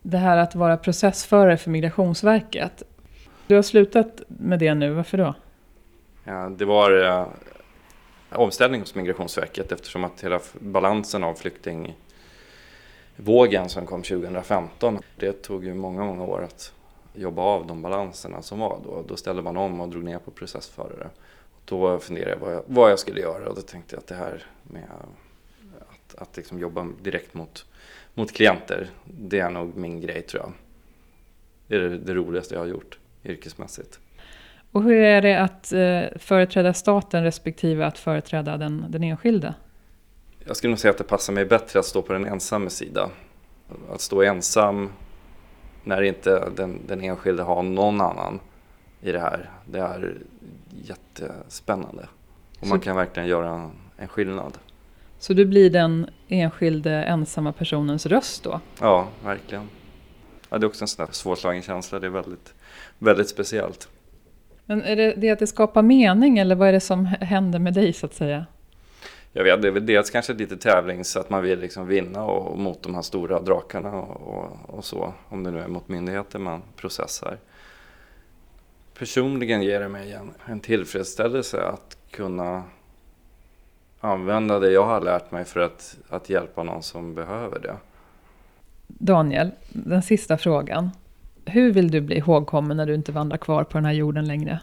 Det 0.02 0.18
här 0.18 0.38
att 0.38 0.56
vara 0.56 0.78
processförare 0.78 1.58
för 1.58 1.70
Migrationsverket. 1.70 2.84
Du 3.48 3.56
har 3.56 3.62
slutat 3.62 4.22
med 4.28 4.60
det 4.60 4.74
nu, 4.74 4.94
varför 4.94 5.18
då? 5.18 5.36
Ja, 6.24 6.50
det 6.50 6.66
var 6.66 7.04
eh, 7.04 7.28
omställning 8.30 8.82
hos 8.82 8.96
Migrationsverket 8.96 9.72
eftersom 9.72 10.04
att 10.04 10.24
hela 10.24 10.40
balansen 10.60 11.24
av 11.24 11.34
flyktingvågen 11.34 13.70
som 13.70 13.86
kom 13.86 14.02
2015, 14.02 15.00
det 15.16 15.32
tog 15.32 15.66
ju 15.66 15.74
många, 15.74 16.04
många 16.04 16.24
år 16.24 16.44
att 16.44 16.74
jobba 17.14 17.42
av 17.42 17.68
de 17.68 17.82
balanserna 17.82 18.42
som 18.42 18.60
var 18.60 18.80
då. 18.84 19.04
Då 19.08 19.18
ställde 19.18 19.42
man 19.42 19.58
om 19.58 19.82
och 19.82 19.90
drog 19.90 20.04
ner 20.04 20.20
på 20.20 20.32
processförare. 20.32 21.10
Då 21.66 22.00
funderade 22.00 22.32
jag 22.32 22.40
vad, 22.40 22.54
jag 22.54 22.64
vad 22.66 22.92
jag 22.92 23.00
skulle 23.00 23.22
göra 23.22 23.50
och 23.50 23.56
då 23.56 23.62
tänkte 23.62 23.96
jag 23.96 24.02
att 24.02 24.08
det 24.08 24.16
här 24.16 24.46
med 24.64 24.88
att, 25.90 26.16
att 26.16 26.38
liksom 26.38 26.60
jobba 26.60 26.88
direkt 27.02 27.34
mot, 27.34 27.66
mot 28.14 28.32
klienter, 28.32 28.90
det 29.06 29.40
är 29.40 29.50
nog 29.50 29.78
min 29.78 30.02
grej 30.02 30.22
tror 30.22 30.44
jag. 30.44 30.54
Det 31.68 31.76
är 31.76 31.80
det, 31.80 31.98
det 31.98 32.14
roligaste 32.14 32.56
jag 32.56 32.62
har 32.62 32.68
gjort 32.68 33.00
yrkesmässigt. 33.26 34.00
Och 34.72 34.84
hur 34.84 34.98
är 34.98 35.22
det 35.22 35.42
att 35.42 35.74
eh, 35.74 36.20
företräda 36.20 36.74
staten 36.74 37.24
respektive 37.24 37.86
att 37.86 37.98
företräda 37.98 38.58
den, 38.58 38.86
den 38.90 39.04
enskilde? 39.04 39.54
Jag 40.46 40.58
skulle 40.58 40.72
nog 40.72 40.80
säga 40.80 40.92
att 40.92 40.98
det 40.98 41.04
passar 41.04 41.34
mig 41.34 41.46
bättre 41.46 41.80
att 41.80 41.86
stå 41.86 42.02
på 42.02 42.14
den 42.14 42.26
ensamma 42.26 42.70
sida. 42.70 43.10
Att 43.90 44.02
stå 44.02 44.22
ensam 44.24 44.90
när 45.84 46.02
inte 46.02 46.50
den, 46.56 46.80
den 46.88 47.02
enskilde 47.02 47.44
har 47.44 47.64
någon 47.64 48.02
annan 48.02 48.40
i 49.02 49.12
det 49.12 49.20
här. 49.20 49.50
Det 49.66 49.80
är 49.80 50.18
jättespännande. 50.70 52.08
Och 52.60 52.68
man 52.68 52.80
kan 52.80 52.96
verkligen 52.96 53.30
göra 53.30 53.72
en 53.98 54.08
skillnad. 54.08 54.58
Så 55.20 55.34
du 55.34 55.46
blir 55.46 55.70
den 55.70 56.10
enskilde 56.28 56.92
ensamma 56.92 57.54
personens 57.54 58.06
röst 58.06 58.44
då? 58.44 58.60
Ja, 58.80 59.08
verkligen. 59.24 59.70
Ja, 60.54 60.60
det 60.60 60.66
är 60.66 60.68
också 60.68 60.84
en 60.84 60.88
sån 60.88 61.06
där 61.06 61.14
svårslagen 61.14 61.62
känsla. 61.62 62.00
Det 62.00 62.08
är 62.08 62.12
väldigt, 62.12 62.54
väldigt 63.00 63.30
speciellt. 63.30 63.90
Men 64.66 64.82
är 64.82 64.96
det 64.96 65.14
det 65.18 65.30
att 65.30 65.40
det 65.40 65.48
skapar 65.48 65.82
mening 65.82 66.38
eller 66.38 66.56
vad 66.56 66.68
är 66.68 66.74
det 66.74 66.80
som 66.80 67.06
händer 67.06 67.60
med 67.60 67.74
dig 67.74 67.94
så 67.94 68.06
att 68.06 68.14
säga? 68.14 68.46
Jag 69.32 69.44
vet, 69.44 69.62
det 69.62 69.68
är 69.68 69.72
väl 69.72 69.86
dels 69.86 70.10
kanske 70.10 70.34
lite 70.34 70.58
tävling 70.58 71.04
så 71.04 71.20
att 71.20 71.30
man 71.30 71.44
vill 71.44 71.60
liksom 71.60 71.88
vinna 71.88 72.24
och, 72.24 72.60
mot 72.60 72.84
de 72.84 72.96
här 72.96 73.02
stora 73.02 73.42
drakarna 73.42 73.94
och, 73.94 74.38
och, 74.38 74.76
och, 74.78 74.86
så. 74.86 75.14
Om 75.30 75.44
det 75.44 75.52
nu 75.52 75.60
är 75.60 75.68
mot 75.68 75.88
myndigheter 75.88 76.40
man 76.40 76.62
processar. 76.76 77.38
Personligen 78.98 79.62
ger 79.62 79.80
det 79.80 79.90
mig 79.90 80.14
en, 80.14 80.32
en 80.46 80.60
tillfredsställelse 80.60 81.62
att 81.62 81.98
kunna 82.12 82.64
använda 84.00 84.60
det 84.60 84.72
jag 84.72 84.86
har 84.86 85.02
lärt 85.02 85.32
mig 85.32 85.46
för 85.46 85.60
att, 85.60 85.98
att 86.10 86.30
hjälpa 86.30 86.64
någon 86.64 86.84
som 86.84 87.16
behöver 87.16 87.60
det. 87.60 87.76
Daniel, 88.88 89.52
den 89.70 90.02
sista 90.02 90.38
frågan. 90.38 90.90
Hur 91.46 91.74
vill 91.74 91.92
du 91.92 92.02
bli 92.02 92.18
ihågkommen 92.18 92.78
när 92.78 92.86
du 92.86 92.96
inte 92.96 93.12
vandrar 93.12 93.38
kvar 93.38 93.64
på 93.64 93.78
den 93.78 93.86
här 93.86 93.94
jorden 93.94 94.28
längre? 94.28 94.60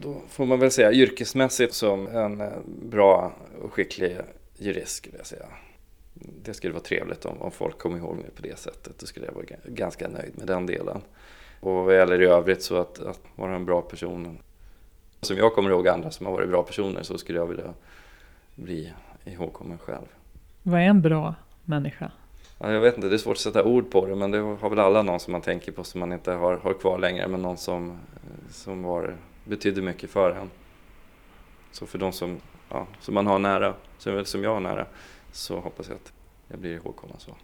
Då 0.00 0.16
får 0.28 0.46
man 0.46 0.60
väl 0.60 0.70
säga 0.70 0.92
yrkesmässigt 0.92 1.74
som 1.74 2.06
en 2.06 2.40
eh, 2.40 2.48
bra 2.90 3.32
och 3.62 3.72
skicklig 3.72 4.16
jurist 4.58 4.96
skulle 4.96 5.16
jag 5.16 5.26
säga. 5.26 5.46
Det 6.44 6.54
skulle 6.54 6.72
vara 6.72 6.82
trevligt 6.82 7.24
om, 7.24 7.42
om 7.42 7.50
folk 7.50 7.78
kom 7.78 7.96
ihåg 7.96 8.16
mig 8.16 8.30
på 8.36 8.42
det 8.42 8.58
sättet. 8.58 8.98
Då 8.98 9.06
skulle 9.06 9.26
jag 9.26 9.32
vara 9.32 9.44
ganska 9.64 10.08
nöjd 10.08 10.38
med 10.38 10.46
den 10.46 10.66
delen. 10.66 11.00
Och 11.60 11.72
vad 11.72 11.94
gäller 11.94 12.22
i 12.22 12.26
övrigt 12.26 12.62
så 12.62 12.76
att, 12.76 12.98
att 13.00 13.20
vara 13.36 13.54
en 13.54 13.64
bra 13.64 13.82
person. 13.82 14.38
Som 15.20 15.36
jag 15.36 15.54
kommer 15.54 15.70
ihåg 15.70 15.88
andra 15.88 16.10
som 16.10 16.26
har 16.26 16.32
varit 16.32 16.48
bra 16.48 16.62
personer 16.62 17.02
så 17.02 17.18
skulle 17.18 17.38
jag 17.38 17.46
vilja 17.46 17.74
bli 18.54 18.92
ihågkommen 19.24 19.78
själv. 19.78 20.06
Vad 20.62 20.80
är 20.80 20.84
en 20.84 21.02
bra 21.02 21.34
människa? 21.64 22.10
Ja, 22.58 22.72
jag 22.72 22.80
vet 22.80 22.96
inte, 22.96 23.08
det 23.08 23.16
är 23.16 23.18
svårt 23.18 23.36
att 23.36 23.40
sätta 23.40 23.64
ord 23.64 23.90
på 23.90 24.06
det 24.06 24.16
men 24.16 24.30
det 24.30 24.38
har 24.38 24.70
väl 24.70 24.78
alla 24.78 25.02
någon 25.02 25.20
som 25.20 25.32
man 25.32 25.40
tänker 25.40 25.72
på 25.72 25.84
som 25.84 26.00
man 26.00 26.12
inte 26.12 26.32
har, 26.32 26.56
har 26.56 26.74
kvar 26.74 26.98
längre 26.98 27.28
men 27.28 27.42
någon 27.42 27.56
som, 27.56 27.98
som 28.50 28.82
var, 28.82 29.16
betydde 29.44 29.82
mycket 29.82 30.10
för 30.10 30.30
en. 30.30 30.50
Så 31.72 31.86
för 31.86 31.98
de 31.98 32.12
som, 32.12 32.40
ja, 32.68 32.86
som 33.00 33.14
man 33.14 33.26
har 33.26 33.38
nära, 33.38 33.74
som, 33.98 34.24
som 34.24 34.44
jag 34.44 34.54
har 34.54 34.60
nära, 34.60 34.86
så 35.32 35.60
hoppas 35.60 35.88
jag 35.88 35.96
att 35.96 36.12
jag 36.48 36.58
blir 36.58 36.74
ihågkommen 36.74 37.16
så. 37.18 37.34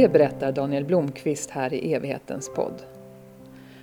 Det 0.00 0.08
berättar 0.08 0.52
Daniel 0.52 0.84
Blomqvist 0.84 1.50
här 1.50 1.74
i 1.74 1.94
evighetens 1.94 2.50
podd. 2.54 2.82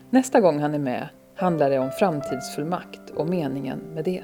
Nästa 0.09 0.41
gång 0.41 0.59
han 0.59 0.73
är 0.73 0.79
med 0.79 1.09
handlar 1.35 1.69
det 1.69 1.79
om 1.79 1.91
framtidsfullmakt 1.91 3.09
och 3.15 3.29
meningen 3.29 3.79
med 3.79 4.05
det. 4.05 4.23